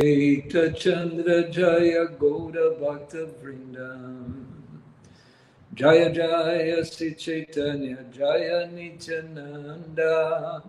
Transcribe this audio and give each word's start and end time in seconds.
Advaita 0.00 0.74
Chandra 0.74 1.48
Jaya 1.48 2.06
Gaura 2.18 2.74
Bhakta 2.80 3.28
Vrindam. 3.40 4.44
Jaya 5.72 6.10
Jaya 6.12 6.84
Sri 6.84 7.14
Chaitanya 7.14 8.04
Jaya 8.10 8.66
Nityananda. 8.72 10.64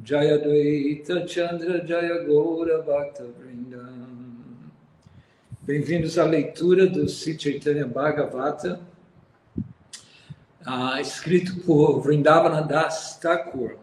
Jaya 0.00 0.38
Dvaita 0.38 1.26
Chandra 1.26 1.84
Jaya 1.84 2.24
Gaura 2.24 2.80
Bhakta 2.82 3.24
Vrindam. 3.40 4.70
Bem-vindos 5.62 6.16
à 6.16 6.24
leitura 6.24 6.86
do 6.86 7.08
Sri 7.08 7.36
Chaitanya 7.36 7.86
Bhagavata 7.86 8.80
ah, 10.64 11.00
escrito 11.00 11.58
por 11.66 12.00
Vrindavana 12.00 12.62
Das 12.62 13.18
Thakur. 13.18 13.78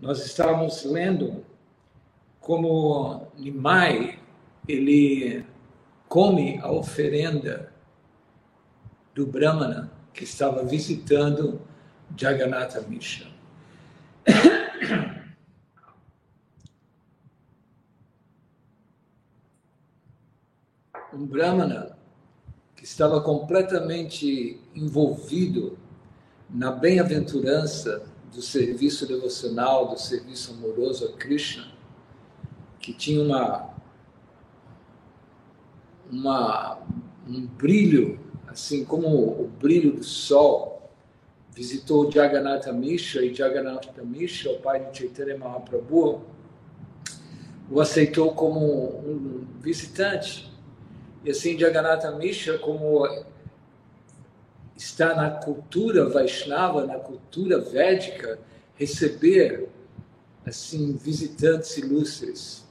Nós 0.00 0.24
estávamos 0.24 0.82
lendo 0.82 1.44
como 2.46 3.26
Nimai 3.36 4.20
ele 4.68 5.44
come 6.08 6.60
a 6.60 6.70
oferenda 6.70 7.72
do 9.12 9.26
Brahmana 9.26 9.90
que 10.14 10.22
estava 10.22 10.64
visitando 10.64 11.60
Jagannatha 12.16 12.82
Misha. 12.82 13.26
Um 21.12 21.26
Brahmana 21.26 21.98
que 22.76 22.84
estava 22.84 23.20
completamente 23.22 24.60
envolvido 24.72 25.76
na 26.48 26.70
bem-aventurança 26.70 28.06
do 28.32 28.40
serviço 28.40 29.04
devocional, 29.04 29.88
do 29.88 29.98
serviço 29.98 30.52
amoroso 30.52 31.06
a 31.06 31.12
Krishna, 31.14 31.74
que 32.86 32.92
tinha 32.92 33.20
uma, 33.20 33.74
uma 36.08 36.78
um 37.28 37.44
brilho, 37.44 38.20
assim 38.46 38.84
como 38.84 39.08
o 39.08 39.48
brilho 39.60 39.96
do 39.96 40.04
sol, 40.04 40.88
visitou 41.50 42.08
Jagannatha 42.08 42.72
Mishra 42.72 43.24
e 43.24 43.34
Jagannatha 43.34 44.04
Mishra, 44.04 44.52
o 44.52 44.60
pai 44.60 44.88
de 44.88 44.98
Chaitanya 44.98 45.36
Mahaprabhu, 45.36 46.22
o 47.68 47.80
aceitou 47.80 48.32
como 48.34 48.60
um 49.00 49.44
visitante. 49.60 50.48
E 51.24 51.30
assim, 51.30 51.58
Jagannatha 51.58 52.12
Mishra, 52.12 52.56
como 52.56 53.04
está 54.76 55.12
na 55.12 55.28
cultura 55.28 56.08
Vaishnava, 56.08 56.86
na 56.86 57.00
cultura 57.00 57.58
védica, 57.58 58.38
receber 58.76 59.68
assim 60.44 60.96
visitantes 60.96 61.76
ilustres. 61.78 62.65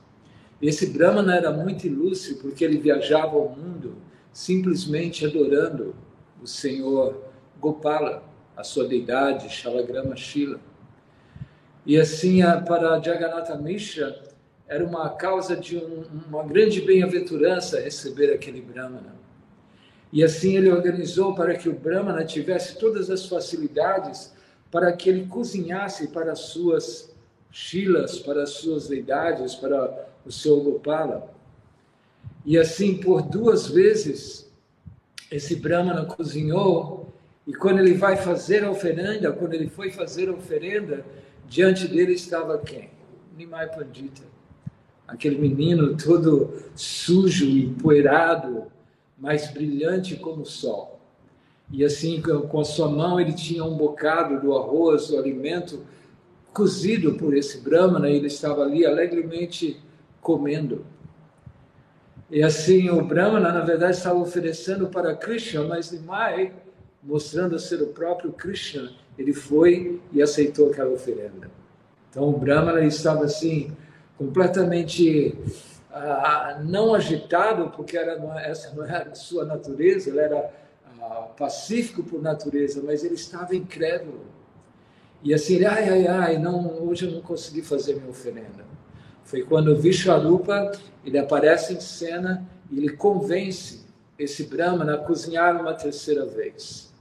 Esse 0.62 0.88
Brahmana 0.88 1.36
era 1.36 1.52
muito 1.52 1.86
ilustre 1.86 2.36
porque 2.36 2.64
ele 2.64 2.78
viajava 2.78 3.36
ao 3.36 3.50
mundo 3.50 3.96
simplesmente 4.32 5.26
adorando 5.26 5.96
o 6.42 6.48
Senhor 6.48 7.24
Gopala, 7.60 8.24
a 8.56 8.64
sua 8.64 8.88
deidade, 8.88 9.50
Shalagrama 9.50 10.16
Shila. 10.16 10.60
E 11.86 11.98
assim, 11.98 12.42
para 12.68 13.00
Jagannatha 13.00 13.56
Mishra, 13.58 14.22
era 14.68 14.84
uma 14.84 15.10
causa 15.10 15.56
de 15.56 15.78
um, 15.78 16.04
uma 16.28 16.44
grande 16.44 16.82
bem-aventurança 16.82 17.80
receber 17.80 18.34
aquele 18.34 18.62
Brahmana. 18.62 19.16
E 20.12 20.24
assim 20.24 20.58
ele 20.58 20.72
organizou 20.72 21.36
para 21.36 21.56
que 21.56 21.70
o 21.70 21.74
Brahmana 21.74 22.24
tivesse 22.26 22.78
todas 22.78 23.10
as 23.10 23.26
facilidades 23.26 24.34
para 24.72 24.92
que 24.92 25.10
ele 25.10 25.28
cozinhasse 25.28 26.08
para 26.08 26.32
as 26.32 26.40
suas 26.40 27.15
shilas, 27.52 28.20
para 28.20 28.44
as 28.44 28.52
suas 28.52 28.88
deidades, 28.88 29.56
para 29.56 30.08
o 30.26 30.32
seu 30.32 30.60
Gopala. 30.62 31.34
E 32.46 32.58
assim, 32.58 32.98
por 32.98 33.22
duas 33.22 33.68
vezes, 33.68 34.52
esse 35.32 35.56
Brahmana 35.56 36.06
cozinhou, 36.06 37.14
e 37.48 37.54
quando 37.54 37.80
ele 37.80 37.94
vai 37.94 38.18
fazer 38.18 38.64
a 38.64 38.72
oferenda, 38.72 39.32
quando 39.32 39.54
ele 39.54 39.70
foi 39.70 39.92
fazer 39.92 40.30
a 40.30 40.34
oferenda, 40.34 41.06
diante 41.48 41.88
dele 41.88 42.14
estava 42.14 42.58
quem? 42.58 42.90
Nimai 43.38 43.68
Pandita. 43.68 44.24
Aquele 45.08 45.38
menino 45.38 45.96
todo 45.96 46.64
sujo, 46.76 47.46
empoeirado, 47.46 48.64
mas 49.18 49.52
brilhante 49.52 50.16
como 50.16 50.42
o 50.42 50.46
sol. 50.46 51.00
E 51.72 51.84
assim, 51.84 52.22
com 52.22 52.60
a 52.60 52.66
sua 52.66 52.88
mão, 52.90 53.20
ele 53.20 53.34
tinha 53.34 53.64
um 53.64 53.76
bocado 53.76 54.40
do 54.40 54.56
arroz, 54.56 55.08
do 55.08 55.18
alimento 55.18 55.82
cozido 56.56 57.16
por 57.16 57.36
esse 57.36 57.60
Brahmana, 57.60 58.10
e 58.10 58.16
ele 58.16 58.28
estava 58.28 58.64
ali 58.64 58.86
alegremente 58.86 59.78
comendo. 60.22 60.86
E 62.32 62.42
assim 62.42 62.90
o 62.90 63.04
Brahmana, 63.04 63.52
na 63.52 63.60
verdade, 63.60 63.98
estava 63.98 64.18
oferecendo 64.18 64.88
para 64.88 65.14
Krishna, 65.14 65.66
mas 65.66 65.92
Nimai, 65.92 66.54
mostrando 67.04 67.60
ser 67.60 67.82
o 67.82 67.88
próprio 67.88 68.32
Krishna, 68.32 68.90
ele 69.18 69.34
foi 69.34 70.02
e 70.14 70.22
aceitou 70.22 70.72
aquela 70.72 70.92
oferenda. 70.92 71.52
Então 72.10 72.30
o 72.30 72.40
Brahmana 72.40 72.86
estava 72.86 73.26
assim, 73.26 73.76
completamente 74.18 75.38
ah, 75.92 76.62
não 76.64 76.96
agitado, 76.96 77.70
porque 77.76 77.98
era, 77.98 78.14
essa 78.40 78.74
não 78.74 78.86
era 78.86 79.12
a 79.12 79.16
sua 79.16 79.44
natureza, 79.44 80.10
ele 80.10 80.20
era 80.20 80.50
ah, 81.02 81.28
pacífico 81.38 82.02
por 82.02 82.22
natureza, 82.22 82.82
mas 82.82 83.04
ele 83.04 83.16
estava 83.16 83.54
incrédulo. 83.54 84.35
E 85.26 85.34
assim, 85.34 85.66
ai, 85.66 85.90
ai, 85.90 86.08
ai, 86.08 86.38
não, 86.38 86.88
hoje 86.88 87.08
eu 87.08 87.12
não 87.12 87.20
consegui 87.20 87.64
fazer 87.64 87.96
minha 87.96 88.12
oferenda. 88.12 88.64
Foi 89.24 89.42
quando 89.42 89.76
Vishwarupa 89.76 90.72
ele 91.04 91.18
aparece 91.18 91.74
em 91.74 91.80
cena 91.80 92.48
e 92.70 92.78
ele 92.78 92.90
convence 92.90 93.88
esse 94.20 94.44
Brahmana 94.44 94.94
a 94.94 94.98
cozinhar 95.00 95.60
uma 95.60 95.74
terceira 95.74 96.28
vez. 96.28 96.94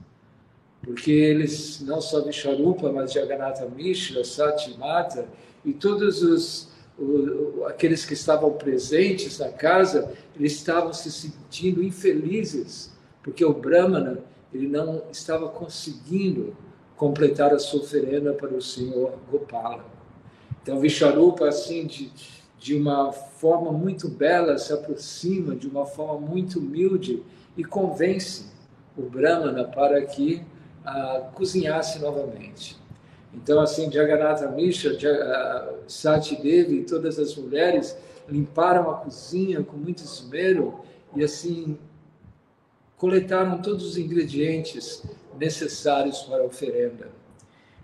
Porque 0.81 1.11
eles, 1.11 1.81
não 1.81 2.01
só 2.01 2.19
Vishwarupa, 2.19 2.91
mas 2.91 3.13
Jagannatha 3.13 3.67
Mishra, 3.67 4.23
Satimata 4.23 5.27
e 5.63 5.71
todos 5.71 6.23
os, 6.23 6.69
os, 6.97 7.63
aqueles 7.67 8.05
que 8.05 8.15
estavam 8.15 8.53
presentes 8.53 9.37
na 9.37 9.49
casa, 9.49 10.11
eles 10.35 10.53
estavam 10.53 10.91
se 10.93 11.11
sentindo 11.11 11.83
infelizes, 11.83 12.91
porque 13.21 13.45
o 13.45 13.53
Brahmana 13.53 14.17
ele 14.51 14.67
não 14.67 15.03
estava 15.11 15.47
conseguindo 15.47 16.57
completar 16.95 17.53
a 17.53 17.59
sua 17.59 17.81
oferenda 17.81 18.33
para 18.33 18.53
o 18.53 18.61
Senhor 18.61 19.13
Gopala. 19.29 19.85
Então, 20.61 20.79
Visharupa, 20.79 21.47
assim, 21.47 21.85
de, 21.85 22.11
de 22.57 22.75
uma 22.75 23.11
forma 23.11 23.71
muito 23.71 24.07
bela, 24.07 24.57
se 24.57 24.73
aproxima 24.73 25.55
de 25.55 25.67
uma 25.67 25.85
forma 25.85 26.19
muito 26.19 26.59
humilde 26.59 27.21
e 27.55 27.63
convence 27.63 28.45
o 28.97 29.03
Brahmana 29.03 29.65
para 29.65 30.01
que 30.05 30.41
uh, 30.85 31.31
cozinhasse 31.33 31.99
novamente. 31.99 32.77
Então, 33.33 33.59
assim, 33.59 33.91
Jagannatha 33.91 34.49
Mishra, 34.49 34.93
uh, 34.93 35.83
Sati 35.87 36.41
Devi 36.41 36.79
e 36.79 36.83
todas 36.83 37.19
as 37.19 37.35
mulheres 37.35 37.97
limparam 38.27 38.89
a 38.89 38.95
cozinha 38.95 39.61
com 39.61 39.75
muito 39.75 40.03
esmero 40.03 40.79
e, 41.15 41.23
assim, 41.23 41.77
coletaram 42.97 43.61
todos 43.61 43.85
os 43.85 43.97
ingredientes 43.97 45.03
necessários 45.37 46.21
para 46.21 46.41
a 46.41 46.45
oferenda. 46.45 47.09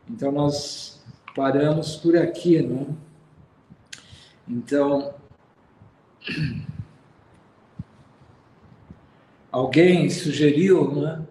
Então, 0.10 0.32
nós 0.32 1.02
paramos 1.36 1.96
por 1.96 2.18
aqui, 2.18 2.62
né? 2.62 2.86
Então, 4.48 5.14
alguém 9.52 10.10
sugeriu 10.10 10.92
né, 10.94 11.26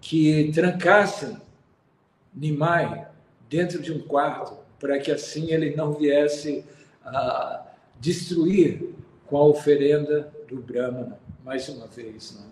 que 0.00 0.50
trancassem 0.52 1.36
Nimai 2.34 3.08
dentro 3.48 3.80
de 3.80 3.92
um 3.92 4.00
quarto, 4.00 4.58
para 4.78 4.98
que 4.98 5.10
assim 5.10 5.52
ele 5.52 5.74
não 5.74 5.94
viesse 5.94 6.64
a 7.02 7.64
destruir 7.98 8.94
com 9.26 9.38
a 9.38 9.44
oferenda 9.44 10.32
do 10.48 10.56
Brahmana, 10.56 11.18
mais 11.42 11.68
uma 11.68 11.86
vez. 11.86 12.38
Né? 12.38 12.46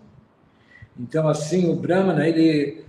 Então, 0.99 1.27
assim, 1.27 1.69
o 1.69 1.75
Brahmana, 1.75 2.27
ele 2.27 2.83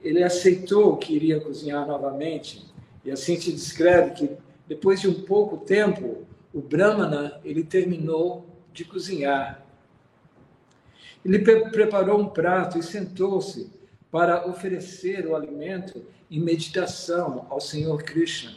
ele 0.00 0.22
aceitou 0.22 0.96
que 0.96 1.14
iria 1.14 1.40
cozinhar 1.40 1.86
novamente, 1.86 2.66
e 3.04 3.10
assim 3.10 3.40
se 3.40 3.52
descreve 3.52 4.10
que 4.12 4.30
depois 4.68 5.00
de 5.00 5.08
um 5.08 5.22
pouco 5.22 5.56
tempo, 5.56 6.26
o 6.52 6.60
Brahmana 6.60 7.40
ele 7.44 7.64
terminou 7.64 8.46
de 8.72 8.84
cozinhar. 8.84 9.64
Ele 11.24 11.38
pre 11.38 11.70
preparou 11.70 12.20
um 12.20 12.28
prato 12.28 12.78
e 12.78 12.82
sentou-se 12.82 13.70
para 14.10 14.46
oferecer 14.46 15.26
o 15.26 15.34
alimento 15.34 16.04
em 16.30 16.40
meditação 16.40 17.46
ao 17.48 17.60
Senhor 17.60 18.02
Krishna. 18.02 18.52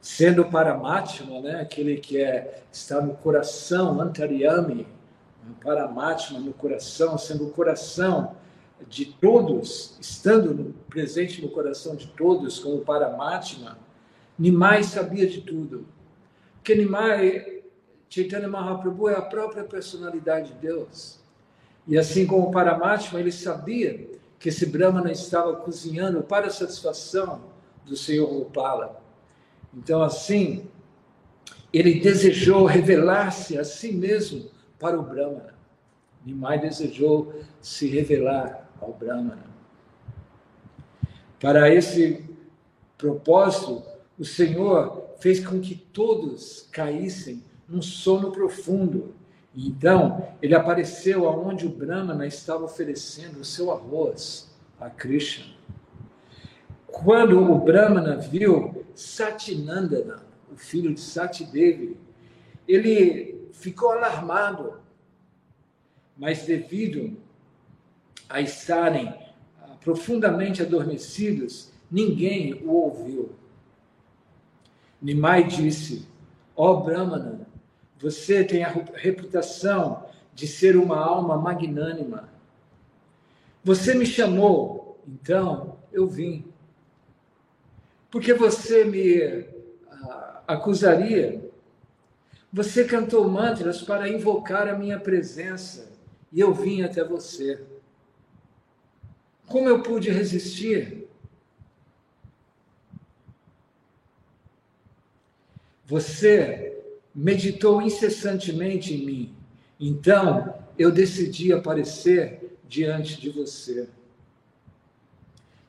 Sendo 0.00 0.44
Paramatma, 0.44 1.40
né, 1.40 1.60
aquele 1.60 1.96
que 1.96 2.22
é, 2.22 2.62
está 2.72 3.00
no 3.00 3.14
coração, 3.14 4.00
Antaryami, 4.00 4.86
Paramatma 5.54 6.38
no 6.38 6.52
coração, 6.52 7.16
sendo 7.16 7.46
o 7.46 7.50
coração 7.50 8.36
de 8.88 9.06
todos, 9.06 9.96
estando 10.00 10.74
presente 10.88 11.40
no 11.40 11.48
coração 11.48 11.96
de 11.96 12.06
todos, 12.08 12.58
como 12.58 12.80
Paramatma, 12.80 13.78
Nimai 14.38 14.82
sabia 14.82 15.26
de 15.26 15.40
tudo. 15.40 15.86
Porque 16.56 16.74
Nimai 16.74 17.62
Chaitanya 18.08 18.48
Mahaprabhu 18.48 19.08
é 19.08 19.14
a 19.14 19.22
própria 19.22 19.64
personalidade 19.64 20.52
de 20.52 20.58
Deus. 20.60 21.18
E 21.86 21.98
assim 21.98 22.26
como 22.26 22.48
o 22.48 22.50
Paramatma, 22.50 23.18
ele 23.18 23.32
sabia 23.32 24.08
que 24.38 24.48
esse 24.48 24.66
Brahmana 24.66 25.10
estava 25.10 25.56
cozinhando 25.56 26.22
para 26.22 26.46
a 26.46 26.50
satisfação 26.50 27.42
do 27.84 27.96
Senhor 27.96 28.28
Rupala. 28.28 29.00
Então, 29.74 30.02
assim, 30.02 30.68
ele 31.72 32.00
desejou 32.00 32.64
revelar-se 32.64 33.58
a 33.58 33.64
si 33.64 33.92
mesmo 33.92 34.50
para 34.78 34.98
o 34.98 35.02
Brahmana. 35.02 35.54
Nimai 36.24 36.58
desejou 36.58 37.32
se 37.60 37.88
revelar 37.88 38.68
ao 38.80 38.92
Brahmana. 38.92 39.46
Para 41.40 41.72
esse 41.72 42.24
propósito, 42.98 43.82
o 44.18 44.24
Senhor 44.24 45.10
fez 45.18 45.44
com 45.44 45.60
que 45.60 45.74
todos 45.74 46.68
caíssem 46.72 47.42
num 47.68 47.82
sono 47.82 48.32
profundo. 48.32 49.14
Então, 49.54 50.28
ele 50.42 50.54
apareceu 50.54 51.28
aonde 51.28 51.66
o 51.66 51.70
Brahmana 51.70 52.26
estava 52.26 52.64
oferecendo 52.64 53.40
o 53.40 53.44
seu 53.44 53.70
arroz 53.70 54.54
a 54.80 54.90
Krishna. 54.90 55.54
Quando 56.86 57.38
o 57.38 57.58
Brahmana 57.58 58.16
viu 58.16 58.84
Satinandana, 58.94 60.22
o 60.52 60.56
filho 60.56 60.94
de 60.94 61.00
Satidevi, 61.00 61.96
ele 62.66 63.35
ficou 63.58 63.92
alarmado, 63.92 64.80
mas 66.16 66.44
devido 66.44 67.16
a 68.28 68.40
estarem 68.40 69.08
ah, 69.62 69.76
profundamente 69.80 70.62
adormecidos, 70.62 71.70
ninguém 71.90 72.54
o 72.64 72.70
ouviu. 72.70 73.30
Nimai 75.00 75.44
disse: 75.44 76.06
Ó 76.54 76.72
oh, 76.72 76.80
Brahmana, 76.80 77.46
você 77.98 78.44
tem 78.44 78.62
a 78.64 78.68
reputação 78.94 80.06
de 80.34 80.46
ser 80.46 80.76
uma 80.76 80.98
alma 80.98 81.36
magnânima. 81.36 82.28
Você 83.64 83.94
me 83.94 84.06
chamou, 84.06 85.00
então 85.06 85.78
eu 85.92 86.06
vim. 86.06 86.44
Porque 88.10 88.32
você 88.32 88.84
me 88.84 89.18
uh, 89.18 90.40
acusaria. 90.46 91.45
Você 92.56 92.86
cantou 92.86 93.28
mantras 93.28 93.82
para 93.82 94.08
invocar 94.08 94.66
a 94.66 94.78
minha 94.78 94.98
presença 94.98 95.92
e 96.32 96.40
eu 96.40 96.54
vim 96.54 96.80
até 96.80 97.04
você. 97.04 97.62
Como 99.46 99.68
eu 99.68 99.82
pude 99.82 100.08
resistir? 100.08 101.06
Você 105.84 106.82
meditou 107.14 107.82
incessantemente 107.82 108.94
em 108.94 109.04
mim, 109.04 109.36
então 109.78 110.54
eu 110.78 110.90
decidi 110.90 111.52
aparecer 111.52 112.56
diante 112.66 113.20
de 113.20 113.28
você. 113.28 113.86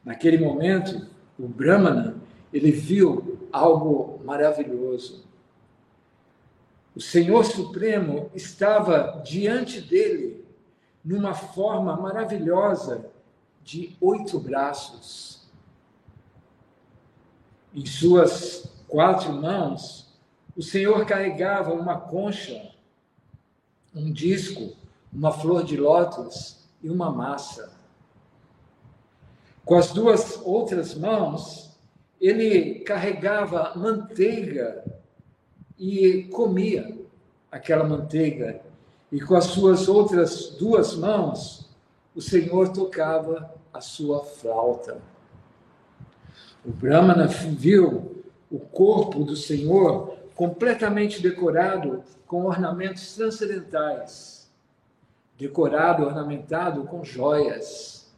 Naquele 0.06 0.38
momento, 0.38 1.06
o 1.38 1.50
Brahmana, 1.50 2.16
ele 2.54 2.72
viu 2.72 3.46
algo 3.52 4.22
maravilhoso. 4.24 5.27
O 6.98 7.00
Senhor 7.00 7.46
Supremo 7.46 8.32
estava 8.34 9.22
diante 9.24 9.80
dele 9.80 10.44
numa 11.06 11.36
forma 11.36 11.96
maravilhosa 11.96 13.12
de 13.62 13.96
oito 14.02 14.40
braços. 14.40 15.48
Em 17.72 17.86
suas 17.86 18.68
quatro 18.88 19.32
mãos, 19.32 20.12
o 20.56 20.64
Senhor 20.64 21.06
carregava 21.06 21.72
uma 21.72 22.00
concha, 22.00 22.72
um 23.94 24.12
disco, 24.12 24.76
uma 25.14 25.32
flor 25.32 25.64
de 25.64 25.78
lótus 25.78 26.68
e 26.82 26.90
uma 26.90 27.12
massa. 27.12 27.78
Com 29.64 29.76
as 29.76 29.92
duas 29.92 30.42
outras 30.44 30.96
mãos, 30.96 31.78
ele 32.20 32.80
carregava 32.80 33.74
manteiga 33.76 34.97
e 35.78 36.24
comia 36.24 36.98
aquela 37.52 37.84
manteiga. 37.84 38.62
E 39.12 39.22
com 39.22 39.36
as 39.36 39.46
suas 39.46 39.88
outras 39.88 40.50
duas 40.60 40.96
mãos, 40.96 41.70
o 42.16 42.22
Senhor 42.22 42.70
tocava 42.70 43.54
a 43.74 43.80
sua 43.80 44.24
flauta. 44.24 45.02
O 46.66 46.72
Brahmana 46.72 47.28
viu 47.28 48.24
o 48.52 48.60
corpo 48.60 49.24
do 49.24 49.36
Senhor 49.36 50.18
completamente 50.36 51.22
decorado 51.22 52.04
com 52.26 52.46
ornamentos 52.46 53.16
transcendentais, 53.16 54.52
decorado, 55.38 56.04
ornamentado 56.04 56.84
com 56.84 57.04
joias. 57.04 58.14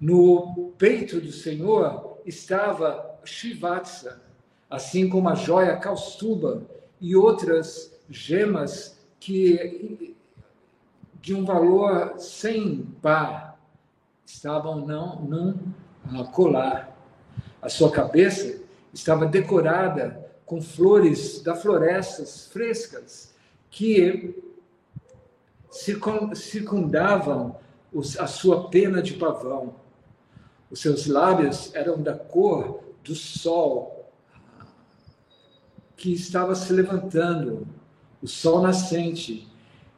No 0.00 0.72
peito 0.78 1.20
do 1.20 1.32
Senhor 1.32 2.18
estava 2.24 3.18
Shivatsa, 3.24 4.22
assim 4.68 5.08
como 5.08 5.28
a 5.28 5.34
joia 5.34 5.76
Kaustuba 5.76 6.62
e 7.00 7.16
outras 7.16 7.92
gemas 8.08 8.98
que 9.18 10.16
de 11.20 11.34
um 11.34 11.44
valor 11.44 12.18
sem 12.18 12.82
par 13.02 13.58
estavam 14.24 14.86
não 14.86 15.20
num 15.20 16.24
colar. 16.32 16.96
A 17.60 17.68
sua 17.68 17.90
cabeça 17.90 18.60
estava 18.92 19.26
decorada 19.26 20.26
com 20.46 20.62
flores 20.62 21.42
da 21.42 21.54
florestas 21.54 22.46
frescas 22.46 23.34
que 23.70 24.42
circundavam 26.34 27.56
a 28.18 28.26
sua 28.26 28.68
pena 28.68 29.02
de 29.02 29.14
pavão. 29.14 29.74
Os 30.70 30.80
seus 30.80 31.06
lábios 31.06 31.74
eram 31.74 32.00
da 32.00 32.14
cor 32.14 32.82
do 33.02 33.14
sol 33.14 33.97
que 35.98 36.12
estava 36.12 36.54
se 36.54 36.72
levantando, 36.72 37.66
o 38.22 38.26
sol 38.28 38.62
nascente, 38.62 39.48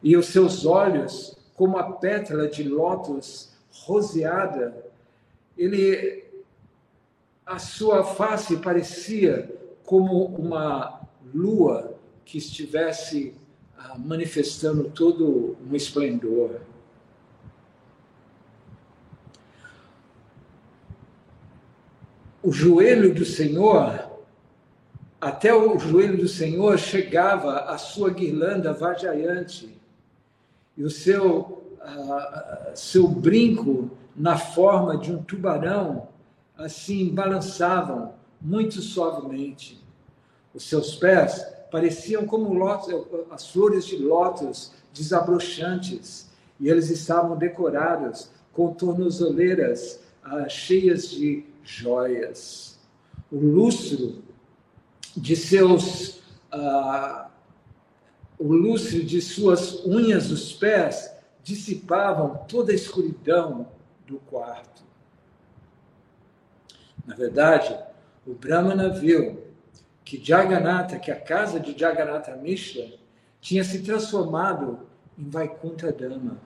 e 0.02 0.16
os 0.16 0.26
seus 0.26 0.64
olhos, 0.64 1.36
como 1.54 1.76
a 1.76 1.92
pétala 1.92 2.48
de 2.48 2.66
lótus 2.66 3.52
roseada, 3.84 4.74
ele 5.56 6.24
a 7.44 7.58
sua 7.58 8.02
face 8.02 8.56
parecia 8.56 9.54
como 9.84 10.24
uma 10.26 11.00
lua 11.34 11.98
que 12.24 12.38
estivesse 12.38 13.34
ah, 13.76 13.98
manifestando 13.98 14.84
todo 14.84 15.56
um 15.68 15.74
esplendor. 15.74 16.60
O 22.42 22.52
joelho 22.52 23.12
do 23.12 23.24
Senhor, 23.24 24.09
até 25.20 25.54
o 25.54 25.78
joelho 25.78 26.16
do 26.16 26.28
Senhor 26.28 26.78
chegava 26.78 27.60
a 27.64 27.76
sua 27.76 28.10
guirlanda 28.10 28.72
vajayante, 28.72 29.78
e 30.76 30.82
o 30.82 30.88
seu, 30.88 31.62
uh, 31.82 32.70
seu 32.74 33.06
brinco 33.06 33.90
na 34.16 34.38
forma 34.38 34.96
de 34.96 35.12
um 35.12 35.22
tubarão, 35.22 36.08
assim, 36.56 37.12
balançavam 37.12 38.14
muito 38.40 38.80
suavemente. 38.80 39.84
Os 40.54 40.66
seus 40.66 40.94
pés 40.96 41.46
pareciam 41.70 42.24
como 42.24 42.54
lótus, 42.54 42.94
as 43.30 43.46
flores 43.46 43.84
de 43.84 43.96
lótus 43.98 44.72
desabrochantes, 44.92 46.30
e 46.58 46.68
eles 46.68 46.88
estavam 46.88 47.36
decorados 47.36 48.30
com 48.52 48.72
tornozeleiras 48.72 50.00
ah, 50.22 50.48
cheias 50.48 51.08
de 51.10 51.44
joias. 51.62 52.78
O 53.30 53.38
lustro 53.38 54.22
de 55.16 55.36
seus 55.36 56.20
ah, 56.52 57.30
o 58.38 58.52
lustro 58.52 59.04
de 59.04 59.20
suas 59.20 59.84
unhas 59.84 60.28
dos 60.28 60.52
pés 60.54 61.14
dissipavam 61.42 62.44
toda 62.48 62.72
a 62.72 62.74
escuridão 62.74 63.68
do 64.06 64.18
quarto. 64.18 64.82
Na 67.06 67.14
verdade, 67.14 67.78
o 68.26 68.34
Brahmana 68.34 68.88
viu 68.88 69.44
que 70.04 70.22
Jagannatha, 70.22 70.98
que 70.98 71.10
a 71.10 71.20
casa 71.20 71.60
de 71.60 71.78
Jagannatha 71.78 72.34
Mishra, 72.36 72.90
tinha 73.40 73.62
se 73.62 73.82
transformado 73.82 74.86
em 75.18 75.28
Vaikuntha 75.28 75.92
Dhamma. 75.92 76.38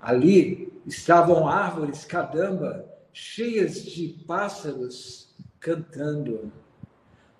Ali 0.00 0.72
estavam 0.86 1.48
árvores 1.48 2.04
kadamba 2.04 2.86
cheias 3.18 3.82
de 3.82 4.08
pássaros 4.26 5.34
cantando. 5.58 6.52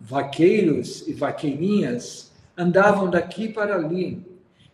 Vaqueiros 0.01 1.07
e 1.07 1.13
vaqueirinhas 1.13 2.33
andavam 2.57 3.11
daqui 3.11 3.47
para 3.47 3.75
ali, 3.75 4.25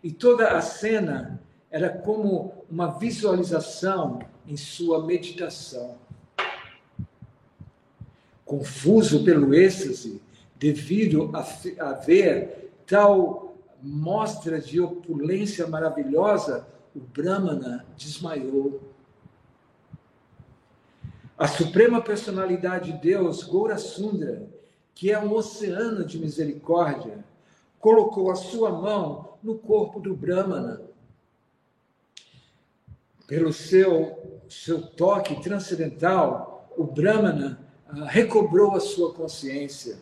e 0.01 0.13
toda 0.13 0.51
a 0.51 0.61
cena 0.61 1.43
era 1.73 1.89
como 1.89 2.65
uma 2.71 2.87
visualização 2.99 4.21
em 4.47 4.57
sua 4.57 5.05
meditação. 5.05 5.99
confuso 8.45 9.25
pelo 9.25 9.55
êxtase, 9.55 10.23
devido 10.57 11.33
a, 11.35 11.41
a 11.89 11.93
ver 11.95 12.71
tal 12.87 13.57
mostra 13.83 14.61
de 14.61 14.79
opulência 14.79 15.67
maravilhosa, 15.67 16.65
o 16.95 17.01
Brahmana 17.01 17.85
desmaiou. 17.97 18.92
A 21.43 21.49
suprema 21.49 22.01
personalidade 22.01 22.93
de 22.93 22.99
Deus, 22.99 23.43
Goura 23.43 23.77
Sundra, 23.77 24.49
que 24.95 25.11
é 25.11 25.19
um 25.19 25.35
oceano 25.35 26.05
de 26.05 26.17
misericórdia, 26.17 27.25
colocou 27.81 28.31
a 28.31 28.37
sua 28.37 28.71
mão 28.71 29.31
no 29.43 29.59
corpo 29.59 29.99
do 29.99 30.15
Brahmana. 30.15 30.81
Pelo 33.27 33.53
seu, 33.53 34.41
seu 34.49 34.83
toque 34.83 35.43
transcendental, 35.43 36.71
o 36.79 36.85
Brahmana 36.85 37.59
uh, 37.89 38.05
recobrou 38.05 38.77
a 38.77 38.81
sua 38.81 39.13
consciência, 39.13 39.99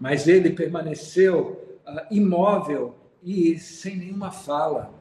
mas 0.00 0.26
ele 0.26 0.50
permaneceu 0.50 1.78
uh, 1.86 2.12
imóvel 2.12 2.96
e 3.22 3.56
sem 3.56 3.98
nenhuma 3.98 4.32
fala, 4.32 4.92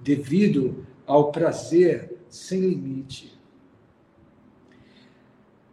devido 0.00 0.86
ao 1.06 1.32
prazer 1.32 2.18
sem 2.28 2.60
limite. 2.60 3.40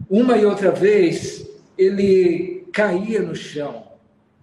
Uma 0.10 0.38
e 0.38 0.46
outra 0.46 0.72
vez 0.72 1.48
ele 1.78 2.68
caía 2.74 3.22
no 3.22 3.36
chão, 3.36 3.92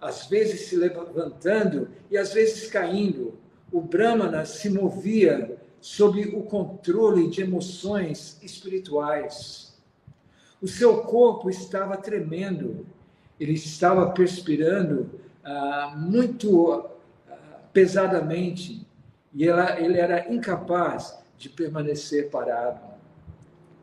às 0.01 0.27
vezes 0.27 0.69
se 0.69 0.77
levantando 0.77 1.89
e 2.09 2.17
às 2.17 2.33
vezes 2.33 2.71
caindo. 2.71 3.35
O 3.73 3.81
Brahmana 3.81 4.45
se 4.45 4.71
movia 4.71 5.57
sob 5.81 6.21
o 6.37 6.43
controle 6.45 7.29
de 7.29 7.43
emoções 7.43 8.39
espirituais. 8.43 9.77
O 10.63 10.69
seu 10.69 11.03
corpo 11.03 11.51
estava 11.51 11.97
tremendo, 11.97 12.87
ele 13.39 13.55
estava 13.55 14.11
perspirando 14.11 15.11
ah, 15.45 15.95
muito 15.97 16.89
ah, 17.29 17.35
pesadamente 17.73 18.87
e 19.35 19.47
ela, 19.47 19.81
ele 19.81 19.99
era 19.99 20.33
incapaz 20.33 21.19
de 21.37 21.49
permanecer 21.49 22.31
parado. 22.31 22.96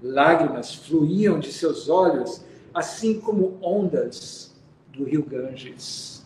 Lágrimas 0.04 0.76
fluíam 0.76 1.40
de 1.40 1.54
seus 1.54 1.88
olhos, 1.88 2.42
assim 2.74 3.22
como 3.22 3.58
ondas 3.62 4.54
do 4.92 5.06
rio 5.06 5.24
Ganges. 5.24 6.26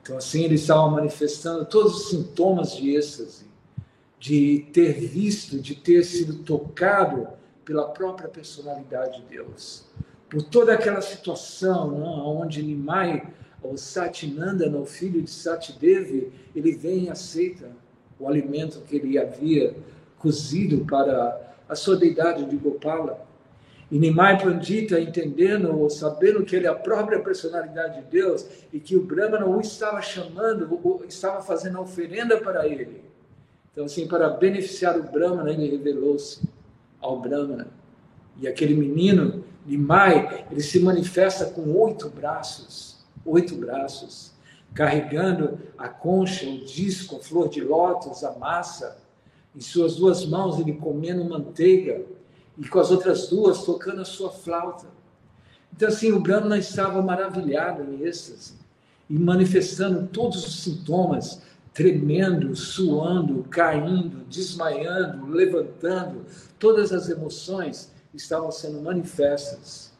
Então, 0.00 0.16
assim, 0.16 0.44
ele 0.44 0.54
estava 0.54 0.88
manifestando 0.88 1.66
todos 1.66 1.96
os 1.96 2.10
sintomas 2.10 2.76
de 2.76 2.94
êxtase, 2.94 3.44
de 4.20 4.66
ter 4.72 4.94
visto, 4.94 5.58
de 5.58 5.74
ter 5.74 6.04
sido 6.04 6.36
tocado 6.44 7.28
pela 7.64 7.88
própria 7.88 8.28
personalidade 8.28 9.20
de 9.20 9.26
Deus. 9.28 9.84
Por 10.30 10.42
toda 10.42 10.72
aquela 10.72 11.00
situação 11.00 11.90
não, 11.90 12.40
onde 12.40 12.62
Nimai, 12.62 13.28
o 13.62 13.76
Satinanda, 13.76 14.70
o 14.70 14.86
filho 14.86 15.20
de 15.20 15.30
Satidevi, 15.30 16.32
ele 16.54 16.72
vem 16.72 17.04
e 17.04 17.10
aceita 17.10 17.70
o 18.18 18.28
alimento 18.28 18.80
que 18.82 18.96
ele 18.96 19.18
havia 19.18 19.76
cozido 20.18 20.84
para 20.84 21.47
a 21.68 21.74
sua 21.74 21.96
deidade 21.96 22.44
de 22.44 22.56
Gopala. 22.56 23.26
E 23.90 23.98
Nimai 23.98 24.42
Pandita, 24.42 25.00
entendendo 25.00 25.78
ou 25.78 25.88
sabendo 25.88 26.44
que 26.44 26.54
ele 26.54 26.66
é 26.66 26.70
a 26.70 26.74
própria 26.74 27.20
personalidade 27.20 28.02
de 28.02 28.10
Deus 28.10 28.46
e 28.72 28.78
que 28.78 28.94
o 28.96 29.02
Brahmana 29.02 29.46
o 29.46 29.60
estava 29.60 30.02
chamando, 30.02 31.02
estava 31.08 31.42
fazendo 31.42 31.78
a 31.78 31.80
oferenda 31.80 32.36
para 32.36 32.66
ele. 32.66 33.02
Então, 33.72 33.86
assim, 33.86 34.06
para 34.06 34.28
beneficiar 34.28 34.98
o 34.98 35.04
Brahmana, 35.04 35.50
ele 35.50 35.70
revelou-se 35.70 36.40
ao 37.00 37.20
Brahmana. 37.20 37.68
E 38.40 38.46
aquele 38.46 38.74
menino, 38.74 39.44
Nimai, 39.64 40.46
ele 40.50 40.60
se 40.60 40.80
manifesta 40.80 41.46
com 41.46 41.72
oito 41.76 42.10
braços, 42.10 43.04
oito 43.24 43.54
braços, 43.54 44.32
carregando 44.74 45.58
a 45.76 45.88
concha, 45.88 46.46
o 46.46 46.64
disco, 46.64 47.16
a 47.16 47.20
flor 47.20 47.48
de 47.48 47.60
lótus, 47.60 48.22
a 48.22 48.32
massa. 48.38 48.98
Em 49.58 49.60
suas 49.60 49.96
duas 49.96 50.24
mãos, 50.24 50.60
ele 50.60 50.74
comendo 50.74 51.24
manteiga 51.24 52.02
e 52.56 52.68
com 52.68 52.78
as 52.78 52.92
outras 52.92 53.26
duas 53.26 53.64
tocando 53.64 54.00
a 54.00 54.04
sua 54.04 54.30
flauta. 54.30 54.86
Então, 55.74 55.88
assim, 55.88 56.12
o 56.12 56.20
Brahma 56.20 56.56
estava 56.56 57.02
maravilhado 57.02 57.82
em 57.82 58.04
êxtase 58.04 58.54
e 59.10 59.18
manifestando 59.18 60.06
todos 60.06 60.46
os 60.46 60.60
sintomas, 60.60 61.42
tremendo, 61.74 62.54
suando, 62.54 63.42
caindo, 63.50 64.24
desmaiando, 64.28 65.26
levantando, 65.26 66.24
todas 66.56 66.92
as 66.92 67.08
emoções 67.08 67.90
estavam 68.14 68.52
sendo 68.52 68.80
manifestas 68.80 69.92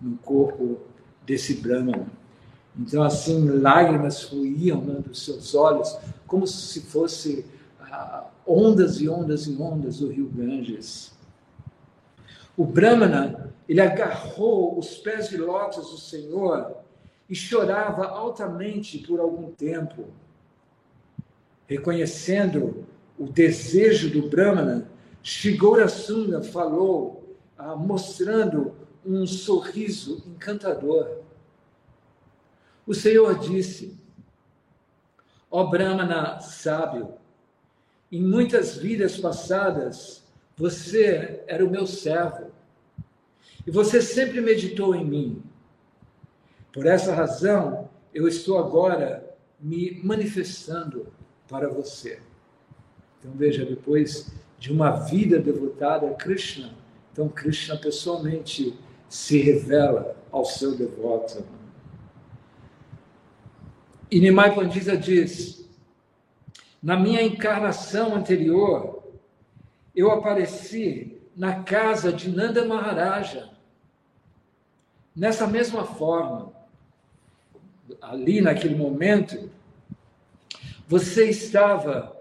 no 0.00 0.16
corpo 0.16 0.80
desse 1.24 1.54
Brahma. 1.54 2.08
Então, 2.76 3.04
assim, 3.04 3.48
lágrimas 3.50 4.24
fluíam 4.24 4.80
né, 4.80 4.94
dos 4.94 5.24
seus 5.24 5.54
olhos, 5.54 5.96
como 6.26 6.44
se 6.44 6.80
fosse 6.80 7.46
ah, 7.80 8.24
ondas 8.46 9.00
e 9.00 9.08
ondas 9.08 9.46
e 9.46 9.56
ondas 9.60 9.98
do 9.98 10.08
rio 10.08 10.28
Ganges. 10.28 11.12
O 12.56 12.64
Brahmana, 12.64 13.52
ele 13.68 13.80
agarrou 13.80 14.78
os 14.78 14.96
pés 14.98 15.28
de 15.28 15.36
lótus 15.36 15.90
do 15.90 15.98
Senhor 15.98 16.76
e 17.28 17.34
chorava 17.34 18.06
altamente 18.06 18.98
por 18.98 19.18
algum 19.18 19.50
tempo, 19.50 20.06
reconhecendo 21.66 22.86
o 23.18 23.26
desejo 23.26 24.10
do 24.10 24.28
Brahmana. 24.28 24.88
Shigora 25.22 25.88
Sunda 25.88 26.42
falou, 26.42 27.36
ah, 27.56 27.74
mostrando 27.74 28.74
um 29.04 29.26
sorriso 29.26 30.22
encantador. 30.26 31.22
O 32.86 32.94
Senhor 32.94 33.38
disse: 33.38 33.98
Ó 35.50 35.62
oh 35.62 35.70
Brahmana 35.70 36.40
sábio, 36.40 37.14
em 38.14 38.22
muitas 38.22 38.76
vidas 38.76 39.16
passadas, 39.16 40.22
você 40.56 41.42
era 41.48 41.64
o 41.64 41.70
meu 41.70 41.84
servo. 41.84 42.52
E 43.66 43.72
você 43.72 44.00
sempre 44.00 44.40
meditou 44.40 44.94
em 44.94 45.04
mim. 45.04 45.42
Por 46.72 46.86
essa 46.86 47.12
razão, 47.12 47.90
eu 48.14 48.28
estou 48.28 48.56
agora 48.56 49.28
me 49.58 50.00
manifestando 50.04 51.08
para 51.48 51.68
você. 51.68 52.20
Então 53.18 53.32
veja, 53.32 53.64
depois 53.64 54.32
de 54.60 54.70
uma 54.72 54.90
vida 54.90 55.40
devotada 55.40 56.08
a 56.08 56.14
Krishna, 56.14 56.72
então 57.12 57.28
Krishna 57.28 57.76
pessoalmente 57.76 58.78
se 59.08 59.38
revela 59.38 60.16
ao 60.30 60.44
seu 60.44 60.76
devoto. 60.76 61.44
E 64.08 64.20
Nimai 64.20 64.54
Pandita 64.54 64.96
diz: 64.96 65.63
na 66.84 66.98
minha 66.98 67.22
encarnação 67.22 68.14
anterior, 68.14 69.02
eu 69.96 70.10
apareci 70.10 71.18
na 71.34 71.62
casa 71.62 72.12
de 72.12 72.28
Nanda 72.28 72.62
Maharaja. 72.66 73.48
Nessa 75.16 75.46
mesma 75.46 75.86
forma, 75.86 76.52
ali 78.02 78.42
naquele 78.42 78.74
momento, 78.74 79.50
você 80.86 81.30
estava 81.30 82.14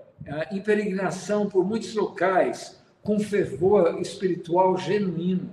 em 0.50 0.62
peregrinação 0.62 1.50
por 1.50 1.66
muitos 1.66 1.94
locais 1.94 2.82
com 3.02 3.20
fervor 3.20 4.00
espiritual 4.00 4.78
genuíno. 4.78 5.50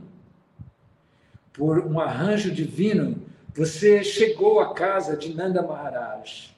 Por 1.52 1.80
um 1.84 1.98
arranjo 1.98 2.52
divino, 2.52 3.20
você 3.52 4.04
chegou 4.04 4.60
à 4.60 4.72
casa 4.72 5.16
de 5.16 5.34
Nanda 5.34 5.62
Maharaj. 5.62 6.56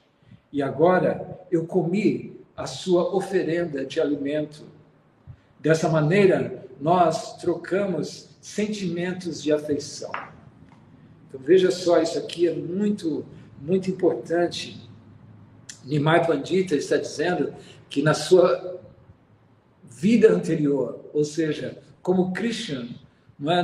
E 0.51 0.61
agora 0.61 1.39
eu 1.49 1.65
comi 1.65 2.32
a 2.55 2.65
sua 2.65 3.15
oferenda 3.15 3.85
de 3.85 3.99
alimento 3.99 4.65
Dessa 5.63 5.87
maneira, 5.87 6.65
nós 6.81 7.37
trocamos 7.37 8.27
sentimentos 8.41 9.41
de 9.41 9.53
afeição. 9.53 10.11
Então 11.25 11.39
veja 11.39 11.71
só, 11.71 12.01
isso 12.01 12.19
aqui 12.19 12.49
é 12.49 12.53
muito, 12.53 13.25
muito 13.61 13.89
importante. 13.89 14.89
Nimai 15.85 16.27
Pandita 16.27 16.75
está 16.75 16.97
dizendo 16.97 17.53
que 17.89 18.01
na 18.01 18.13
sua 18.13 18.77
vida 19.83 20.33
anterior, 20.33 21.09
ou 21.13 21.23
seja, 21.23 21.81
como 22.01 22.33
Krishna, 22.33 22.89
é? 23.39 23.63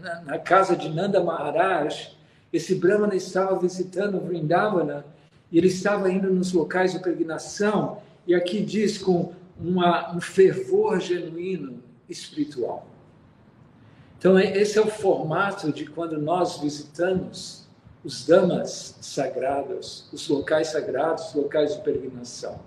na, 0.00 0.20
na, 0.22 0.38
casa 0.38 0.74
de 0.74 0.88
Nanda 0.88 1.22
Maharaj, 1.22 2.16
esse 2.50 2.76
Brahmana 2.76 3.14
estava 3.14 3.58
visitando 3.58 4.18
Vrindavana 4.20 5.04
e 5.50 5.58
ele 5.58 5.68
estava 5.68 6.10
indo 6.10 6.32
nos 6.32 6.52
locais 6.52 6.92
de 6.92 7.00
peregrinação, 7.00 7.98
e 8.26 8.34
aqui 8.34 8.62
diz 8.62 8.98
com 8.98 9.32
uma, 9.58 10.14
um 10.14 10.20
fervor 10.20 11.00
genuíno 11.00 11.82
espiritual. 12.08 12.86
Então, 14.18 14.38
é, 14.38 14.56
esse 14.56 14.78
é 14.78 14.82
o 14.82 14.86
formato 14.86 15.72
de 15.72 15.86
quando 15.86 16.20
nós 16.20 16.58
visitamos 16.58 17.68
os 18.04 18.24
damas 18.24 18.96
sagrados, 19.00 20.08
os 20.12 20.28
locais 20.28 20.68
sagrados, 20.68 21.28
os 21.28 21.34
locais 21.34 21.74
de 21.74 21.82
peregrinação. 21.82 22.60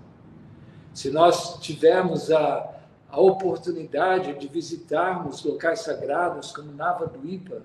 Se 0.92 1.10
nós 1.10 1.58
tivermos 1.60 2.30
a, 2.30 2.72
a 3.08 3.20
oportunidade 3.20 4.38
de 4.38 4.46
visitarmos 4.46 5.42
locais 5.42 5.80
sagrados 5.80 6.52
como 6.52 6.72
Nava 6.72 7.06
Duipa, 7.06 7.62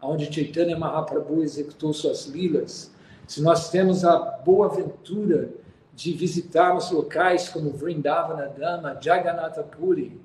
onde 0.00 0.32
Chaitanya 0.32 0.78
Mahaprabhu 0.78 1.42
executou 1.42 1.92
suas 1.92 2.26
lilas, 2.26 2.91
se 3.26 3.40
nós 3.42 3.70
temos 3.70 4.04
a 4.04 4.18
boa 4.18 4.66
aventura 4.66 5.50
de 5.94 6.12
visitarmos 6.12 6.90
locais 6.90 7.48
como 7.48 7.70
Vrindavana 7.70 8.48
Dama, 8.48 8.98
Jagannatha 9.00 9.62
Puri, 9.62 10.20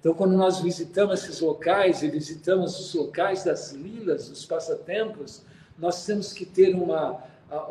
então, 0.00 0.14
quando 0.14 0.36
nós 0.36 0.60
visitamos 0.60 1.24
esses 1.24 1.40
locais 1.40 2.02
e 2.02 2.08
visitamos 2.08 2.78
os 2.78 2.94
locais 2.94 3.44
das 3.44 3.72
lilas, 3.72 4.28
dos 4.28 4.46
passatempos, 4.46 5.42
nós 5.76 6.06
temos 6.06 6.32
que 6.32 6.46
ter 6.46 6.74
uma, 6.74 7.20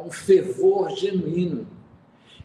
um 0.06 0.12
fervor 0.12 0.90
genuíno 0.90 1.66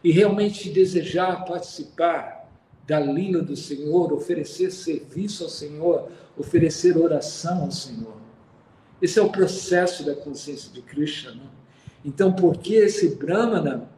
e 0.03 0.11
realmente 0.11 0.69
desejar 0.69 1.45
participar 1.45 2.49
da 2.87 2.99
lila 2.99 3.41
do 3.41 3.55
Senhor, 3.55 4.11
oferecer 4.13 4.71
serviço 4.71 5.43
ao 5.43 5.49
Senhor, 5.49 6.09
oferecer 6.37 6.97
oração 6.97 7.63
ao 7.63 7.71
Senhor. 7.71 8.17
Esse 9.01 9.19
é 9.19 9.21
o 9.21 9.29
processo 9.29 10.05
da 10.05 10.15
consciência 10.15 10.71
de 10.71 10.81
Krishna. 10.81 11.31
Não? 11.33 11.62
Então, 12.03 12.33
porque 12.33 12.75
esse 12.75 13.15
Brahmana 13.15 13.89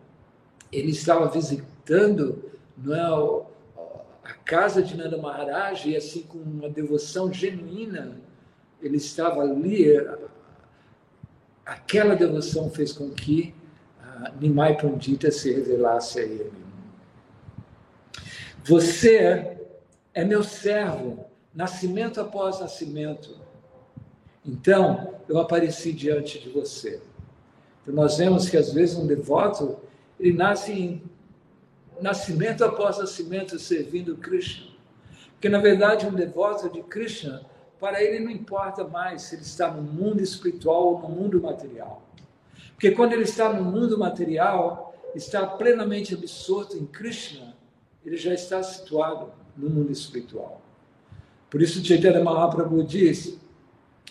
ele 0.71 0.91
estava 0.91 1.27
visitando 1.27 2.51
não 2.77 2.93
é, 2.93 3.45
a 4.24 4.33
casa 4.33 4.81
de 4.81 4.97
Nanda 4.97 5.17
Maharaj 5.17 5.89
e 5.89 5.95
assim 5.95 6.24
com 6.24 6.38
uma 6.38 6.69
devoção 6.69 7.31
genuína, 7.31 8.17
ele 8.81 8.97
estava 8.97 9.41
ali, 9.41 9.95
aquela 11.65 12.15
devoção 12.15 12.69
fez 12.69 12.91
com 12.91 13.09
que 13.09 13.53
uh, 14.00 14.38
Nimai 14.39 14.77
Pandita 14.77 15.31
se 15.31 15.53
revelasse 15.53 16.19
a 16.19 16.24
ele. 16.24 16.51
Você 18.63 19.57
é 20.13 20.25
meu 20.25 20.43
servo, 20.43 21.25
nascimento 21.53 22.19
após 22.19 22.59
nascimento. 22.59 23.39
Então, 24.43 25.15
eu 25.29 25.39
apareci 25.39 25.93
diante 25.93 26.39
de 26.39 26.50
você. 26.50 27.01
Então, 27.86 27.94
nós 27.94 28.18
vemos 28.18 28.50
que 28.50 28.58
às 28.58 28.74
vezes 28.74 28.98
um 28.98 29.06
devoto, 29.06 29.77
ele 30.20 30.34
nasce 30.34 30.72
em 30.72 31.04
nascimento 32.01 32.65
após 32.65 32.98
nascimento 32.98 33.60
servindo 33.60 34.18
Krishna. 34.18 34.68
Porque, 35.34 35.48
na 35.48 35.60
verdade, 35.60 36.08
um 36.08 36.13
devoto 36.13 36.68
de 36.70 36.82
Krishna, 36.82 37.46
para 37.80 38.04
ele 38.04 38.24
não 38.24 38.32
importa 38.32 38.84
mais 38.84 39.22
se 39.22 39.36
ele 39.36 39.44
está 39.44 39.70
no 39.70 39.84
mundo 39.84 40.20
espiritual 40.20 40.96
ou 40.96 41.01
no 41.01 41.10
mundo 41.10 41.39
material. 41.39 42.01
Porque 42.74 42.92
quando 42.92 43.13
ele 43.13 43.24
está 43.24 43.54
no 43.54 43.63
mundo 43.63 43.98
material, 43.98 44.96
está 45.13 45.46
plenamente 45.46 46.13
absorto 46.15 46.75
em 46.75 46.86
Krishna, 46.88 47.56
ele 48.04 48.18
já 48.18 48.34
está 48.34 48.62
situado 48.63 49.32
no 49.56 49.70
mundo 49.70 49.92
espiritual. 49.92 50.62
Por 51.50 51.62
isso, 51.62 51.84
Chaitanya 51.86 52.24
Mahaprabhu 52.24 52.84
diz: 52.84 53.39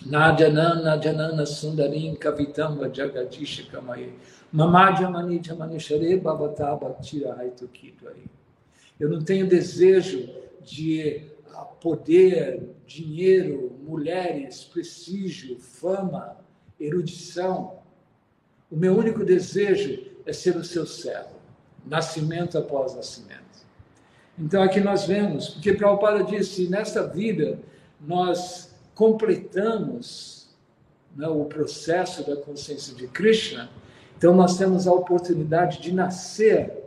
Najanana 0.06 1.00
Janana 1.02 1.46
Sundarim 1.46 2.16
Kavitamba 2.16 2.90
Jagadisha 2.90 3.70
Kamaye 3.70 4.12
Mamadya 4.52 5.08
Manidya 5.08 5.54
Manishare 5.54 6.20
Bhavata 6.20 6.76
Bhaktira 6.76 7.37
aí. 7.38 7.52
Eu 9.00 9.08
não 9.08 9.23
tenho 9.23 9.49
desejo 9.49 10.28
de 10.62 11.23
ah, 11.52 11.64
poder, 11.64 12.62
dinheiro, 12.87 13.76
mulheres, 13.82 14.64
prestígio, 14.64 15.58
fama, 15.58 16.37
erudição. 16.78 17.78
O 18.70 18.76
meu 18.76 18.96
único 18.96 19.25
desejo 19.25 20.04
é 20.26 20.32
ser 20.32 20.56
o 20.56 20.64
seu 20.64 20.87
servo, 20.87 21.37
nascimento 21.84 22.56
após 22.56 22.94
nascimento. 22.94 23.42
Então 24.38 24.62
aqui 24.62 24.80
nós 24.80 25.06
vemos, 25.06 25.49
porque 25.49 25.73
Prabhupada 25.73 26.25
disse, 26.25 26.68
nesta 26.68 27.06
vida 27.06 27.58
nós 28.00 28.74
completamos 28.94 30.48
né, 31.16 31.28
o 31.28 31.44
processo 31.44 32.24
da 32.24 32.36
consciência 32.36 32.94
de 32.94 33.06
Krishna, 33.08 33.70
então 34.16 34.34
nós 34.34 34.56
temos 34.56 34.86
a 34.86 34.92
oportunidade 34.92 35.80
de 35.80 35.92
nascer 35.92 36.84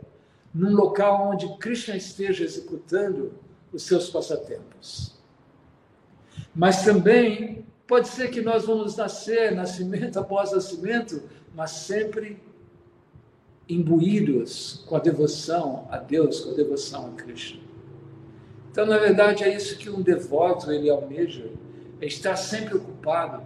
num 0.54 0.74
local 0.74 1.30
onde 1.30 1.56
Krishna 1.58 1.96
esteja 1.96 2.44
executando 2.44 3.32
os 3.72 3.82
seus 3.82 4.08
passatempos. 4.08 5.16
Mas 6.54 6.84
também 6.84 7.64
pode 7.86 8.08
ser 8.08 8.30
que 8.30 8.40
nós 8.40 8.64
vamos 8.64 8.96
nascer, 8.96 9.54
nascimento 9.54 10.18
após 10.18 10.52
nascimento, 10.52 11.22
mas 11.54 11.70
sempre 11.70 12.42
imbuídos 13.68 14.82
com 14.86 14.96
a 14.96 14.98
devoção 14.98 15.86
a 15.90 15.98
Deus, 15.98 16.40
com 16.40 16.52
a 16.52 16.54
devoção 16.54 17.06
a 17.06 17.10
Krishna. 17.10 17.60
Então, 18.70 18.86
na 18.86 18.98
verdade, 18.98 19.44
é 19.44 19.54
isso 19.54 19.76
que 19.76 19.90
um 19.90 20.00
devoto 20.00 20.72
ele 20.72 20.88
almeja 20.88 21.50
é 22.00 22.06
estar 22.06 22.36
sempre 22.36 22.76
ocupado, 22.76 23.42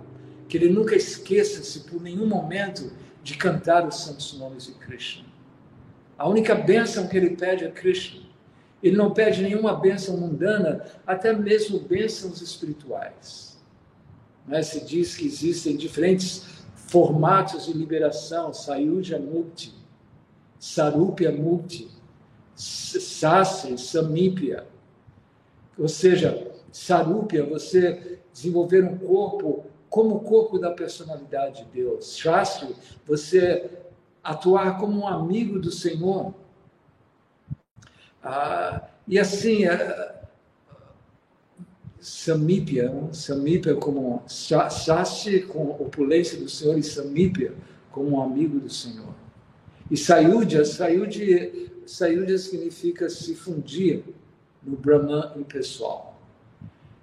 que 0.48 0.56
ele 0.56 0.68
nunca 0.68 0.94
esqueça-se 0.94 1.80
por 1.80 2.00
nenhum 2.00 2.26
momento 2.26 2.92
de 3.22 3.36
cantar 3.36 3.86
os 3.86 3.96
santos 3.96 4.38
nomes 4.38 4.66
de 4.66 4.72
Krishna. 4.72 5.24
A 6.18 6.28
única 6.28 6.54
bênção 6.54 7.06
que 7.06 7.16
ele 7.16 7.36
pede 7.36 7.64
é 7.64 7.70
Krishna. 7.70 8.22
Ele 8.82 8.96
não 8.96 9.12
pede 9.12 9.42
nenhuma 9.42 9.74
bênção 9.74 10.16
mundana, 10.16 10.84
até 11.06 11.32
mesmo 11.32 11.78
bênçãos 11.78 12.40
espirituais. 12.40 13.58
Né? 14.46 14.62
Se 14.62 14.84
diz 14.84 15.16
que 15.16 15.24
existem 15.24 15.76
diferentes 15.76 16.62
formatos 16.74 17.66
de 17.66 17.72
liberação, 17.72 18.52
Sayuja 18.52 19.18
Mukti, 19.18 19.72
Sarupya 20.58 21.32
Mukti, 21.32 21.88
Sasri, 22.54 23.78
Samipya. 23.78 24.66
Ou 25.78 25.88
seja, 25.88 26.52
Sarupya, 26.70 27.44
você 27.44 28.11
desenvolver 28.32 28.84
um 28.84 28.96
corpo 28.98 29.66
como 29.88 30.16
o 30.16 30.20
corpo 30.20 30.58
da 30.58 30.70
personalidade 30.70 31.64
de 31.64 31.70
Deus. 31.70 32.16
Shastri, 32.16 32.74
você 33.06 33.70
atuar 34.24 34.78
como 34.78 35.00
um 35.00 35.06
amigo 35.06 35.58
do 35.58 35.70
Senhor. 35.70 36.32
Ah, 38.22 38.88
e 39.06 39.18
assim, 39.18 39.66
é, 39.66 40.22
Samípia, 42.00 42.92
Samípia 43.12 43.74
como 43.74 44.22
Shastri 44.26 45.42
com 45.42 45.70
opulência 45.70 46.38
do 46.38 46.48
Senhor 46.48 46.78
e 46.78 46.82
Samípia 46.82 47.54
como 47.90 48.16
um 48.16 48.22
amigo 48.22 48.58
do 48.58 48.70
Senhor. 48.70 49.14
E 49.90 49.96
Sayudya, 49.96 50.64
Sayudya 50.64 52.38
significa 52.38 53.10
se 53.10 53.34
fundir 53.34 54.04
no 54.62 54.76
Brahman 54.76 55.32
impessoal. 55.36 56.11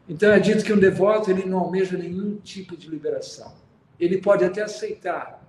Então 0.10 0.32
é 0.32 0.40
dito 0.40 0.66
que 0.66 0.74
um 0.74 0.80
devoto 0.80 1.30
ele 1.30 1.46
não 1.46 1.60
almeja 1.60 1.96
nenhum 1.96 2.38
tipo 2.38 2.76
de 2.76 2.90
liberação. 2.90 3.54
Ele 4.00 4.18
pode 4.18 4.44
até 4.44 4.64
aceitar, 4.64 5.40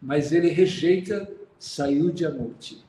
mas 0.00 0.30
ele 0.30 0.50
rejeita 0.50 1.28
Sayudhyamurti, 1.58 2.84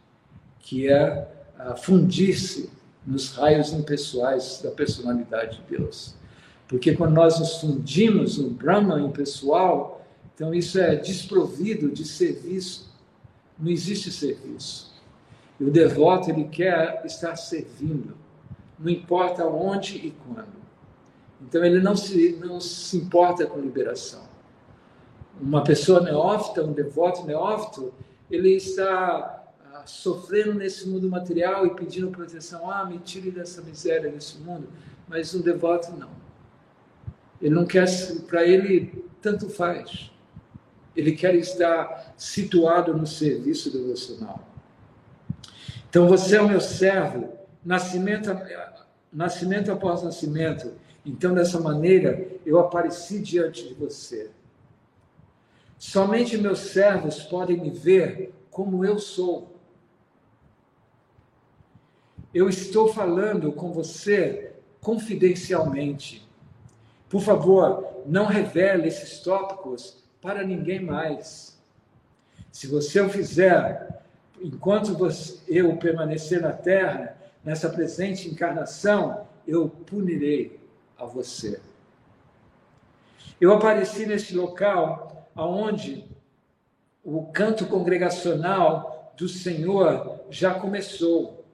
que 0.59 0.87
é 0.87 1.27
uh, 1.59 1.75
fundir-se 1.75 2.69
nos 3.03 3.31
raios 3.31 3.73
impessoais 3.73 4.61
da 4.63 4.69
personalidade 4.69 5.57
de 5.57 5.77
Deus. 5.77 6.13
Porque 6.67 6.95
quando 6.95 7.13
nós 7.13 7.39
nos 7.39 7.59
fundimos 7.59 8.37
no 8.37 8.51
Brahma 8.51 8.99
impessoal, 8.99 10.05
então 10.33 10.53
isso 10.53 10.79
é 10.79 10.95
desprovido 10.95 11.89
de 11.89 12.05
serviço. 12.05 12.93
Não 13.57 13.71
existe 13.71 14.11
serviço. 14.11 14.93
E 15.59 15.63
o 15.63 15.71
devoto 15.71 16.29
ele 16.29 16.43
quer 16.45 17.01
estar 17.05 17.35
servindo, 17.35 18.15
não 18.77 18.91
importa 18.91 19.45
onde 19.45 19.95
e 19.95 20.11
quando. 20.11 20.64
Então 21.41 21.63
ele 21.63 21.79
não 21.79 21.95
se, 21.95 22.37
não 22.43 22.59
se 22.59 22.97
importa 22.97 23.45
com 23.45 23.59
liberação. 23.59 24.23
Uma 25.39 25.63
pessoa 25.63 25.99
neófita, 26.01 26.63
um 26.63 26.71
devoto 26.71 27.25
neófito, 27.25 27.93
ele 28.31 28.55
está 28.55 29.43
ah, 29.73 29.83
sofrendo 29.85 30.53
nesse 30.53 30.87
mundo 30.87 31.09
material 31.09 31.65
e 31.65 31.75
pedindo 31.75 32.09
proteção. 32.09 32.69
Ah, 32.71 32.85
me 32.85 32.99
tire 32.99 33.31
dessa 33.31 33.61
miséria 33.61 34.09
desse 34.09 34.37
mundo. 34.37 34.69
Mas 35.07 35.35
um 35.35 35.41
devoto 35.41 35.91
não. 35.91 36.09
Ele 37.41 37.53
não 37.53 37.65
quer, 37.65 37.85
para 38.27 38.45
ele, 38.45 39.05
tanto 39.21 39.49
faz. 39.49 40.11
Ele 40.95 41.11
quer 41.11 41.35
estar 41.35 42.13
situado 42.15 42.95
no 42.95 43.05
serviço 43.05 43.71
devocional. 43.71 44.47
Então 45.89 46.07
você 46.07 46.37
é 46.37 46.41
o 46.41 46.47
meu 46.47 46.61
servo, 46.61 47.33
nascimento, 47.63 48.29
nascimento 49.11 49.71
após 49.71 50.01
nascimento 50.01 50.73
então, 51.05 51.35
dessa 51.35 51.59
maneira, 51.59 52.27
eu 52.43 52.59
apareci 52.59 53.19
diante 53.19 53.67
de 53.67 53.75
você. 53.75 54.31
Somente 55.77 56.35
meus 56.37 56.59
servos 56.59 57.21
podem 57.23 57.59
me 57.61 57.69
ver 57.69 58.33
como 58.49 58.83
eu 58.83 58.97
sou. 58.97 59.55
Eu 62.33 62.49
estou 62.49 62.91
falando 62.91 63.51
com 63.51 63.71
você 63.71 64.53
confidencialmente. 64.81 66.27
Por 67.07 67.21
favor, 67.21 68.01
não 68.07 68.25
revele 68.25 68.87
esses 68.87 69.19
tópicos 69.19 70.03
para 70.19 70.43
ninguém 70.43 70.79
mais. 70.79 71.61
Se 72.51 72.65
você 72.65 72.99
o 72.99 73.09
fizer, 73.09 74.03
enquanto 74.41 74.97
eu 75.47 75.77
permanecer 75.77 76.41
na 76.41 76.51
terra, 76.51 77.15
nessa 77.43 77.69
presente 77.69 78.27
encarnação, 78.27 79.27
eu 79.47 79.69
punirei 79.69 80.64
a 80.97 81.05
você. 81.05 81.59
Eu 83.39 83.53
apareci 83.53 84.05
neste 84.05 84.35
local 84.35 85.29
aonde 85.35 86.05
o 87.03 87.25
canto 87.27 87.65
congregacional 87.67 89.13
do 89.17 89.27
Senhor 89.27 90.21
já 90.29 90.53
começou. 90.53 91.45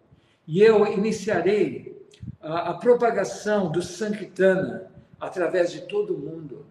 E 0.47 0.61
eu 0.61 0.85
iniciarei 0.85 2.07
a, 2.41 2.69
a 2.69 2.73
propagação 2.73 3.71
do 3.71 3.81
Sankitana 3.81 4.91
através 5.19 5.71
de 5.71 5.81
todo 5.81 6.15
o 6.15 6.17
mundo. 6.17 6.65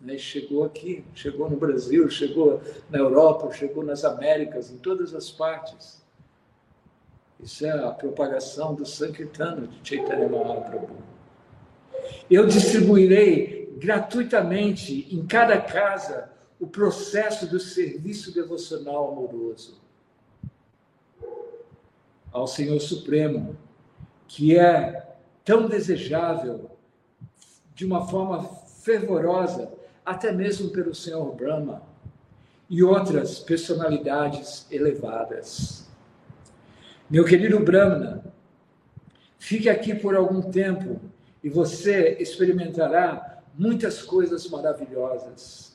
Né? 0.00 0.16
Chegou 0.16 0.64
aqui, 0.64 1.04
chegou 1.14 1.50
no 1.50 1.56
Brasil, 1.56 2.08
chegou 2.08 2.60
na 2.90 2.98
Europa, 2.98 3.52
chegou 3.52 3.84
nas 3.84 4.04
Américas, 4.04 4.70
em 4.70 4.78
todas 4.78 5.14
as 5.14 5.30
partes. 5.30 6.02
Isso 7.40 7.64
é 7.66 7.70
a 7.70 7.90
propagação 7.90 8.74
do 8.74 8.84
Sankirtana 8.84 9.66
de 9.66 9.88
Chaitanya 9.88 10.28
Mahaprabhu. 10.28 11.07
Eu 12.30 12.46
distribuirei 12.46 13.72
gratuitamente 13.78 15.08
em 15.14 15.26
cada 15.26 15.60
casa 15.60 16.30
o 16.58 16.66
processo 16.66 17.46
do 17.46 17.60
serviço 17.60 18.34
devocional 18.34 19.12
amoroso 19.12 19.80
ao 22.32 22.46
Senhor 22.46 22.78
Supremo, 22.80 23.56
que 24.26 24.58
é 24.58 25.06
tão 25.44 25.66
desejável 25.66 26.70
de 27.74 27.86
uma 27.86 28.06
forma 28.06 28.44
fervorosa, 28.82 29.72
até 30.04 30.32
mesmo 30.32 30.70
pelo 30.70 30.94
Senhor 30.94 31.34
Brahma 31.34 31.82
e 32.68 32.82
outras 32.82 33.38
personalidades 33.38 34.66
elevadas. 34.70 35.88
Meu 37.08 37.24
querido 37.24 37.60
Brahmana, 37.60 38.22
fique 39.38 39.68
aqui 39.68 39.94
por 39.94 40.14
algum 40.14 40.42
tempo 40.42 41.00
e 41.42 41.48
você 41.48 42.16
experimentará 42.20 43.42
muitas 43.54 44.02
coisas 44.02 44.48
maravilhosas. 44.48 45.74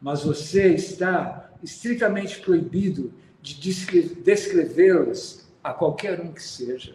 Mas 0.00 0.22
você 0.22 0.74
está 0.74 1.50
estritamente 1.62 2.40
proibido 2.40 3.12
de 3.40 3.54
descrevê-los 4.22 5.46
a 5.62 5.72
qualquer 5.72 6.20
um 6.20 6.32
que 6.32 6.42
seja. 6.42 6.94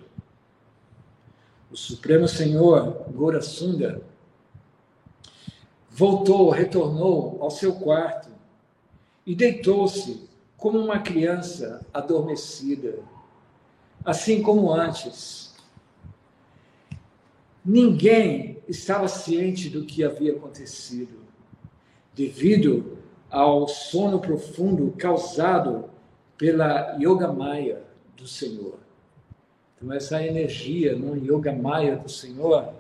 O 1.72 1.78
Supremo 1.78 2.28
Senhor 2.28 3.06
Gora 3.12 3.42
Sunda 3.42 4.02
voltou, 5.90 6.50
retornou 6.50 7.38
ao 7.42 7.50
seu 7.50 7.74
quarto 7.76 8.30
e 9.26 9.36
deitou-se 9.36 10.30
como 10.58 10.80
uma 10.80 11.00
criança 11.00 11.86
adormecida, 11.94 13.00
assim 14.06 14.42
como 14.42 14.72
antes. 14.72 15.51
Ninguém 17.64 18.58
estava 18.68 19.08
ciente 19.08 19.70
do 19.70 19.84
que 19.86 20.04
havia 20.04 20.34
acontecido, 20.34 21.20
devido 22.14 22.98
ao 23.30 23.68
sono 23.68 24.20
profundo 24.20 24.94
causado 24.98 25.86
pela 26.38 26.98
Yoga 27.00 27.32
Maya 27.32 27.84
do 28.18 28.28
Senhor. 28.28 28.80
Então, 29.78 29.94
essa 29.94 30.26
energia 30.26 30.96
no 30.96 31.16
Yoga 31.16 31.54
Maya 31.54 31.96
do 31.96 32.10
Senhor, 32.10 32.74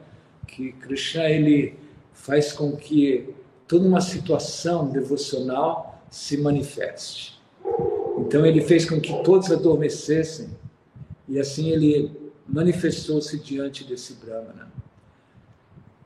que 0.48 0.72
Krishna 0.74 1.30
ele 1.30 1.76
faz 2.12 2.52
com 2.52 2.76
que 2.76 3.34
toda 3.68 3.88
uma 3.88 4.02
situação 4.02 4.90
devocional 4.90 6.04
se 6.10 6.38
manifeste. 6.38 7.40
Então, 8.18 8.46
ele 8.46 8.62
fez 8.62 8.88
com 8.88 9.00
que 9.00 9.24
todos 9.24 9.52
adormecessem 9.52 10.50
e 11.28 11.40
assim 11.40 11.70
ele 11.70 12.12
manifestou-se 12.52 13.40
diante 13.40 13.84
desse 13.86 14.14
Brahmana. 14.16 14.70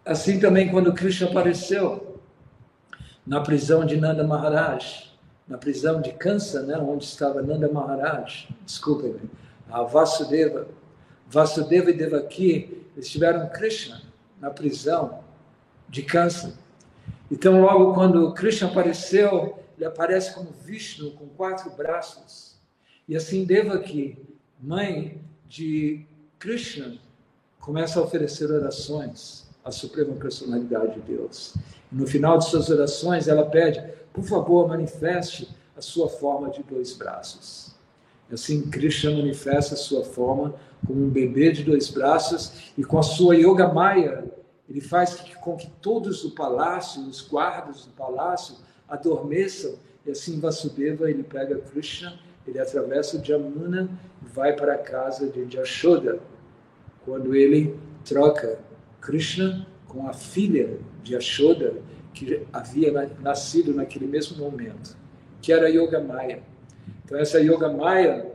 Assim 0.05 0.39
também, 0.39 0.69
quando 0.69 0.93
Krishna 0.93 1.27
apareceu 1.27 2.21
na 3.25 3.41
prisão 3.41 3.83
de 3.83 3.97
Nanda 3.97 4.23
Maharaj, 4.23 5.11
na 5.47 5.57
prisão 5.57 5.99
de 5.99 6.11
Kansa, 6.13 6.61
né, 6.61 6.77
onde 6.77 7.03
estava 7.03 7.41
Nanda 7.41 7.71
Maharaj, 7.71 8.47
desculpem-me, 8.63 9.29
a 9.69 9.81
Vasudeva. 9.81 10.67
Vasudeva 11.27 11.89
e 11.89 11.93
Devaki, 11.93 12.83
eles 12.95 13.09
tiveram 13.09 13.49
Krishna 13.49 14.03
na 14.39 14.51
prisão 14.51 15.23
de 15.89 16.03
Kansa. 16.03 16.55
Então, 17.31 17.59
logo 17.59 17.95
quando 17.95 18.31
Krishna 18.33 18.67
apareceu, 18.67 19.57
ele 19.75 19.85
aparece 19.85 20.35
como 20.35 20.51
Vishnu, 20.51 21.11
com 21.11 21.27
quatro 21.29 21.71
braços. 21.71 22.55
E 23.07 23.15
assim, 23.15 23.43
Devaki, 23.43 24.19
mãe 24.59 25.19
de 25.47 26.05
Krishna, 26.39 26.97
começa 27.59 27.99
a 27.99 28.03
oferecer 28.03 28.51
orações 28.51 29.45
à 29.63 29.71
Suprema 29.71 30.13
Personalidade 30.15 30.95
de 30.95 31.01
Deus. 31.01 31.55
No 31.91 32.05
final 32.05 32.37
de 32.37 32.45
suas 32.45 32.69
orações, 32.69 33.27
ela 33.27 33.45
pede 33.45 33.81
por 34.15 34.23
favor, 34.23 34.65
manifeste 34.69 35.49
a 35.75 35.81
sua 35.81 36.07
forma 36.07 36.49
de 36.49 36.63
dois 36.63 36.93
braços. 36.93 37.75
Assim, 38.31 38.69
Krishna 38.69 39.11
manifesta 39.11 39.73
a 39.73 39.77
sua 39.77 40.05
forma 40.05 40.55
como 40.87 41.03
um 41.03 41.09
bebê 41.09 41.51
de 41.51 41.63
dois 41.63 41.89
braços 41.89 42.71
e 42.77 42.83
com 42.83 42.97
a 42.97 43.03
sua 43.03 43.35
Yoga 43.35 43.67
Maya, 43.67 44.23
ele 44.69 44.79
faz 44.79 45.15
com 45.41 45.57
que 45.57 45.69
todos 45.81 46.23
do 46.23 46.31
palácio, 46.31 47.01
os 47.01 47.21
guardas 47.21 47.85
do 47.85 47.91
palácio, 47.91 48.55
adormeçam. 48.87 49.75
E 50.05 50.11
assim, 50.11 50.39
Vasudeva, 50.39 51.09
ele 51.09 51.23
pega 51.23 51.57
Krishna, 51.57 52.17
ele 52.47 52.59
atravessa 52.59 53.17
o 53.17 53.23
Jamuna 53.23 53.89
e 54.23 54.27
vai 54.27 54.53
para 54.53 54.75
a 54.75 54.77
casa 54.77 55.27
de 55.29 55.49
Jashoda, 55.51 56.19
quando 57.03 57.35
ele 57.35 57.77
troca 58.03 58.59
Krishna 59.01 59.67
com 59.87 60.07
a 60.07 60.13
filha 60.13 60.79
de 61.03 61.13
Yashoda, 61.13 61.75
que 62.13 62.45
havia 62.51 62.91
nascido 63.19 63.73
naquele 63.73 64.07
mesmo 64.07 64.37
momento, 64.37 64.95
que 65.41 65.51
era 65.51 65.69
Yoga 65.69 65.99
Maya. 65.99 66.41
Então 67.03 67.17
essa 67.17 67.39
Yoga 67.39 67.69
Maya, 67.69 68.31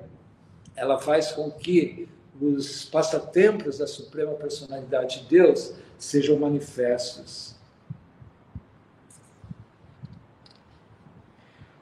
ela 0.76 0.98
faz 0.98 1.32
com 1.32 1.50
que 1.50 2.08
os 2.40 2.84
passatempos 2.84 3.78
da 3.78 3.86
Suprema 3.86 4.32
Personalidade 4.32 5.22
de 5.22 5.28
Deus 5.28 5.74
sejam 5.98 6.38
manifestos. 6.38 7.54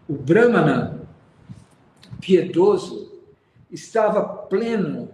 O 0.09 0.14
Brahmana 0.14 1.08
piedoso 2.20 3.20
estava 3.70 4.22
pleno 4.24 5.11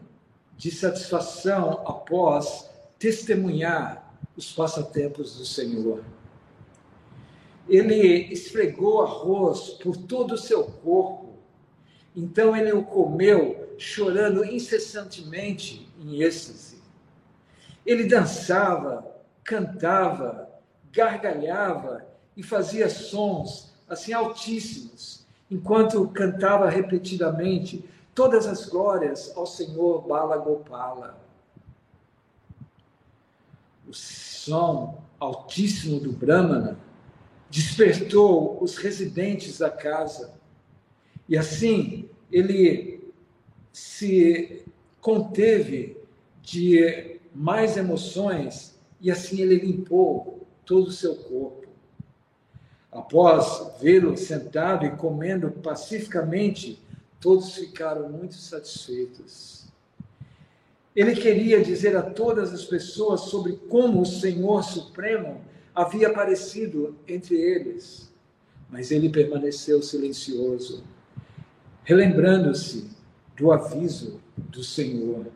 de 0.56 0.70
satisfação 0.70 1.82
após 1.86 2.70
testemunhar 2.98 4.14
os 4.36 4.52
passatempos 4.52 5.36
do 5.36 5.44
Senhor 5.44 6.02
ele 7.68 8.32
esfregou 8.32 9.02
arroz 9.02 9.70
por 9.70 9.96
todo 9.96 10.32
o 10.32 10.38
seu 10.38 10.64
corpo. 10.64 11.34
Então 12.14 12.56
ele 12.56 12.72
o 12.72 12.84
comeu, 12.84 13.74
chorando 13.78 14.44
incessantemente 14.44 15.88
em 15.98 16.22
êxtase. 16.22 16.82
Ele 17.84 18.04
dançava, 18.04 19.04
cantava, 19.42 20.48
gargalhava 20.92 22.06
e 22.36 22.42
fazia 22.42 22.88
sons 22.88 23.74
assim 23.88 24.12
altíssimos, 24.12 25.23
enquanto 25.50 26.06
cantava 26.08 26.68
repetidamente 26.68 27.84
todas 28.14 28.46
as 28.46 28.66
glórias 28.66 29.32
ao 29.36 29.46
Senhor 29.46 30.02
Bala 30.02 30.36
Gopala. 30.36 31.18
O 33.86 33.92
som 33.92 35.02
altíssimo 35.18 36.00
do 36.00 36.12
Brahmana 36.12 36.78
despertou 37.50 38.58
os 38.62 38.76
residentes 38.76 39.58
da 39.58 39.70
casa. 39.70 40.34
E 41.28 41.36
assim 41.36 42.08
ele 42.30 43.12
se 43.72 44.64
conteve 45.00 45.96
de 46.42 47.20
mais 47.34 47.76
emoções 47.76 48.78
e 49.00 49.10
assim 49.10 49.40
ele 49.40 49.56
limpou 49.56 50.46
todo 50.64 50.88
o 50.88 50.92
seu 50.92 51.16
corpo. 51.16 51.63
Após 52.94 53.72
vê-lo 53.80 54.16
sentado 54.16 54.86
e 54.86 54.90
comendo 54.90 55.50
pacificamente, 55.50 56.80
todos 57.20 57.56
ficaram 57.56 58.08
muito 58.08 58.36
satisfeitos. 58.36 59.66
Ele 60.94 61.16
queria 61.16 61.60
dizer 61.60 61.96
a 61.96 62.02
todas 62.02 62.54
as 62.54 62.64
pessoas 62.64 63.22
sobre 63.22 63.54
como 63.68 64.00
o 64.00 64.06
Senhor 64.06 64.62
Supremo 64.62 65.40
havia 65.74 66.06
aparecido 66.06 66.96
entre 67.08 67.34
eles, 67.34 68.12
mas 68.70 68.92
ele 68.92 69.08
permaneceu 69.08 69.82
silencioso, 69.82 70.84
relembrando-se 71.82 72.88
do 73.36 73.50
aviso 73.50 74.20
do 74.36 74.62
Senhor. 74.62 75.26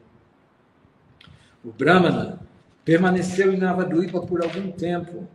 O 1.64 1.73
Brahmana 1.73 2.40
permaneceu 2.85 3.53
em 3.53 3.57
Navaduipa 3.57 4.21
por 4.21 4.44
algum 4.44 4.71
tempo. 4.71 5.27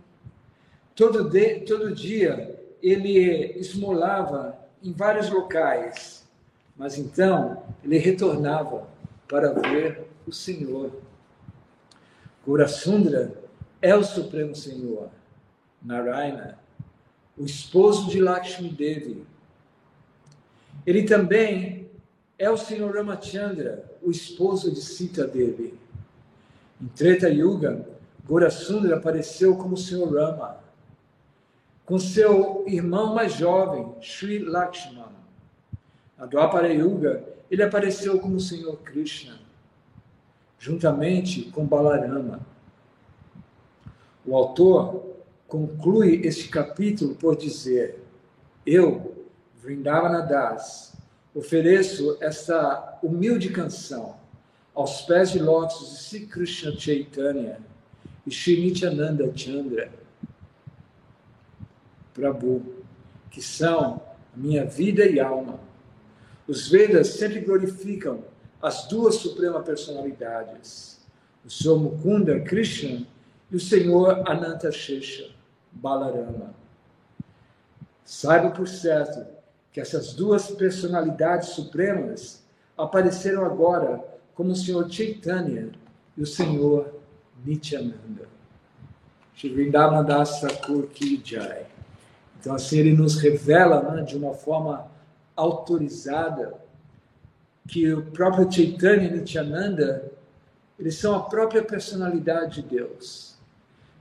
Todo, 0.95 1.29
de, 1.29 1.62
todo 1.62 1.93
dia 1.93 2.60
ele 2.82 3.58
esmolava 3.58 4.58
em 4.84 4.91
vários 4.91 5.29
locais, 5.29 6.27
mas 6.75 6.97
então 6.97 7.63
ele 7.84 7.97
retornava 7.97 8.88
para 9.27 9.53
ver 9.53 10.06
o 10.27 10.32
Senhor. 10.32 10.91
Gurasundra 12.45 13.34
é 13.82 13.95
o 13.95 14.03
Supremo 14.03 14.56
Senhor. 14.56 15.10
Narayana, 15.82 16.58
o 17.38 17.43
esposo 17.45 18.10
de 18.10 18.21
Lakshmi 18.21 18.69
Devi. 18.69 19.25
Ele 20.86 21.03
também 21.03 21.89
é 22.38 22.49
o 22.49 22.58
Senhor 22.58 22.95
Ramachandra, 22.95 23.84
o 24.01 24.12
esposo 24.12 24.71
de 24.71 24.82
Sita 24.82 25.27
Devi. 25.27 25.73
Em 26.82 26.88
Treta 26.88 27.29
Yuga, 27.29 27.86
Gorasundra 28.25 28.97
apareceu 28.97 29.56
como 29.56 29.73
o 29.73 29.77
Senhor 29.77 30.13
Rama, 30.13 30.62
com 31.93 31.99
seu 31.99 32.63
irmão 32.65 33.13
mais 33.13 33.34
jovem, 33.34 33.93
Sri 34.01 34.39
Lakshman. 34.39 35.13
Na 36.17 36.25
Dwapara 36.25 36.73
Yuga, 36.73 37.23
ele 37.51 37.62
apareceu 37.62 38.17
como 38.17 38.38
o 38.38 38.39
Senhor 38.39 38.77
Krishna, 38.77 39.39
juntamente 40.58 41.51
com 41.51 41.67
Balarama. 41.67 42.39
O 44.25 44.36
autor 44.36 45.06
conclui 45.47 46.21
este 46.25 46.49
capítulo 46.49 47.13
por 47.13 47.38
dizer: 47.38 48.03
Eu, 48.65 49.27
Vrindavana 49.62 50.23
Das, 50.23 50.95
ofereço 51.36 52.17
esta 52.19 52.97
humilde 53.03 53.49
canção 53.49 54.15
aos 54.73 55.03
pés 55.03 55.29
de 55.29 55.38
lótus 55.38 55.91
de 55.91 55.97
Sri 55.97 56.25
Krishna 56.25 56.71
Chaitanya 56.71 57.60
e 58.25 58.32
Sri 58.32 58.60
Nityananda 58.60 59.32
Chandra 59.38 60.01
Prabhu, 62.13 62.84
que 63.30 63.41
são 63.41 64.02
minha 64.36 64.65
vida 64.65 65.06
e 65.06 65.19
alma. 65.19 65.60
Os 66.47 66.69
Vedas 66.69 67.08
sempre 67.08 67.39
glorificam 67.39 68.23
as 68.62 68.88
duas 68.88 69.15
supremas 69.15 69.65
personalidades, 69.65 70.99
o 71.45 71.49
Senhor 71.49 71.80
Mukunda 71.80 72.39
Krishna 72.39 73.06
e 73.52 73.56
o 73.56 73.60
Senhor 73.60 74.23
Ananta 74.30 74.71
Shesha 74.71 75.30
Balarama. 75.71 76.54
Saiba 78.06 78.52
por 78.52 78.67
certo 78.67 79.26
que 79.71 79.82
essas 79.82 80.13
duas 80.13 80.52
personalidades 80.52 81.49
supremas 81.49 82.43
apareceram 82.78 83.45
agora 83.45 84.04
como 84.34 84.52
o 84.52 84.56
Senhor 84.56 84.89
Chaitanya 84.89 85.71
e 86.15 86.21
o 86.21 86.28
Senhor 86.28 86.99
Nityananda. 87.45 88.28
Shri 89.34 89.49
Vrindavan 89.49 90.06
Das 90.06 90.41
Thakur 90.41 90.88
Ki 90.88 91.21
Jai. 91.23 91.72
Então, 92.43 92.56
assim, 92.56 92.77
ele 92.77 92.91
nos 92.91 93.15
revela 93.15 93.82
né, 93.82 94.01
de 94.01 94.17
uma 94.17 94.34
forma 94.34 94.91
autorizada 95.34 96.53
que 97.65 97.93
o 97.93 98.01
próprio 98.08 98.51
Chaitanya 98.51 99.08
e 99.08 99.12
Nityananda, 99.13 100.12
eles 100.77 100.95
são 100.95 101.15
a 101.15 101.21
própria 101.21 101.63
personalidade 101.63 102.62
de 102.62 102.75
Deus, 102.75 103.38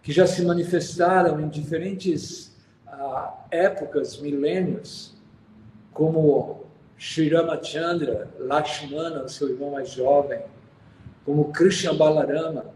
que 0.02 0.10
já 0.10 0.26
se 0.26 0.44
manifestaram 0.44 1.40
em 1.40 1.48
diferentes 1.48 2.52
uh, 2.88 3.32
épocas, 3.48 4.18
milênios, 4.18 5.14
como 5.92 6.64
Sri 6.98 7.28
Ramachandra, 7.28 8.28
Lakshmana, 8.40 9.28
seu 9.28 9.50
irmão 9.50 9.70
mais 9.70 9.90
jovem, 9.90 10.42
como 11.24 11.52
Krishna 11.52 11.94
Balarama, 11.94 12.74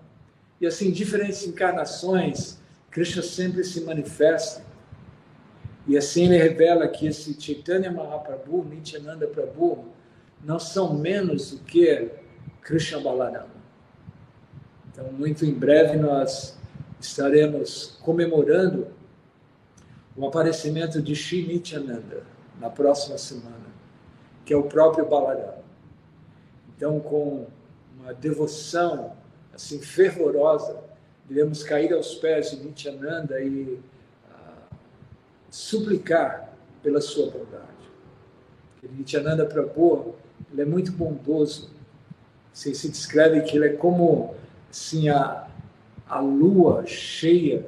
e 0.61 0.67
assim, 0.69 0.93
diferentes 0.93 1.45
encarnações, 1.45 2.61
Krishna 2.89 3.21
sempre 3.21 3.65
se 3.65 3.81
manifesta 3.81 4.76
e 5.87 5.97
assim 5.97 6.25
ele 6.25 6.37
revela 6.37 6.89
que 6.89 7.07
esse 7.07 7.41
Chaitanya 7.41 7.93
Mahaprabhu, 7.93 8.65
Nityananda 8.65 9.27
Prabhu, 9.29 9.85
não 10.43 10.59
são 10.59 10.95
menos 10.95 11.53
do 11.53 11.59
que 11.65 12.11
Krishna 12.61 13.01
Balarama. 13.01 13.55
Então, 14.91 15.13
muito 15.13 15.45
em 15.45 15.53
breve 15.53 15.97
nós 15.97 16.59
estaremos 16.99 17.99
comemorando 18.03 18.89
o 20.17 20.27
aparecimento 20.27 21.01
de 21.01 21.15
Shri 21.15 21.47
Nityananda 21.47 22.25
na 22.59 22.71
próxima 22.71 23.19
semana, 23.19 23.67
que 24.45 24.53
é 24.53 24.57
o 24.57 24.65
próprio 24.65 25.07
Balarama. 25.07 25.63
Então, 26.77 26.99
com 26.99 27.47
uma 28.01 28.13
devoção 28.13 29.17
assim 29.55 29.81
fervorosa, 29.81 30.79
devemos 31.29 31.63
cair 31.63 31.93
aos 31.93 32.15
pés 32.15 32.51
de 32.51 32.57
Nityananda 32.65 33.41
e 33.41 33.79
suplicar 35.51 36.55
pela 36.83 37.01
sua 37.01 37.31
bondade. 37.31 37.67
Nityananda 38.93 39.45
Prabhu, 39.45 40.15
ele 40.53 40.63
é 40.63 40.65
muito 40.65 40.93
bondoso. 40.93 41.71
Se, 42.53 42.75
se 42.75 42.89
descreve 42.89 43.43
que 43.43 43.57
ele 43.57 43.67
é 43.67 43.73
como 43.73 44.35
assim, 44.71 45.09
a, 45.09 45.49
a 46.09 46.21
lua 46.21 46.87
cheia 46.87 47.67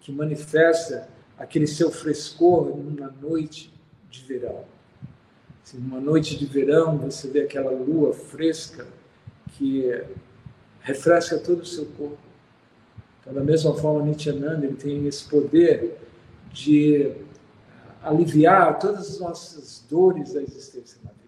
que 0.00 0.12
manifesta 0.12 1.08
aquele 1.38 1.66
seu 1.66 1.90
frescor 1.90 2.76
numa 2.76 3.12
noite 3.20 3.72
de 4.10 4.22
verão. 4.22 4.64
Assim, 5.62 5.78
numa 5.78 6.00
noite 6.00 6.38
de 6.38 6.46
verão, 6.46 6.96
você 6.98 7.28
vê 7.28 7.42
aquela 7.42 7.70
lua 7.70 8.12
fresca 8.12 8.86
que 9.52 9.84
refresca 10.80 11.38
todo 11.38 11.60
o 11.60 11.66
seu 11.66 11.86
corpo. 11.86 12.18
Então, 13.20 13.34
da 13.34 13.42
mesma 13.42 13.74
forma, 13.74 14.02
Nityananda 14.02 14.64
ele 14.64 14.76
tem 14.76 15.06
esse 15.06 15.28
poder 15.28 15.98
de 16.52 17.14
aliviar 18.02 18.78
todas 18.78 19.10
as 19.10 19.20
nossas 19.20 19.84
dores 19.88 20.32
da 20.32 20.42
existência 20.42 20.98
vida. 21.12 21.19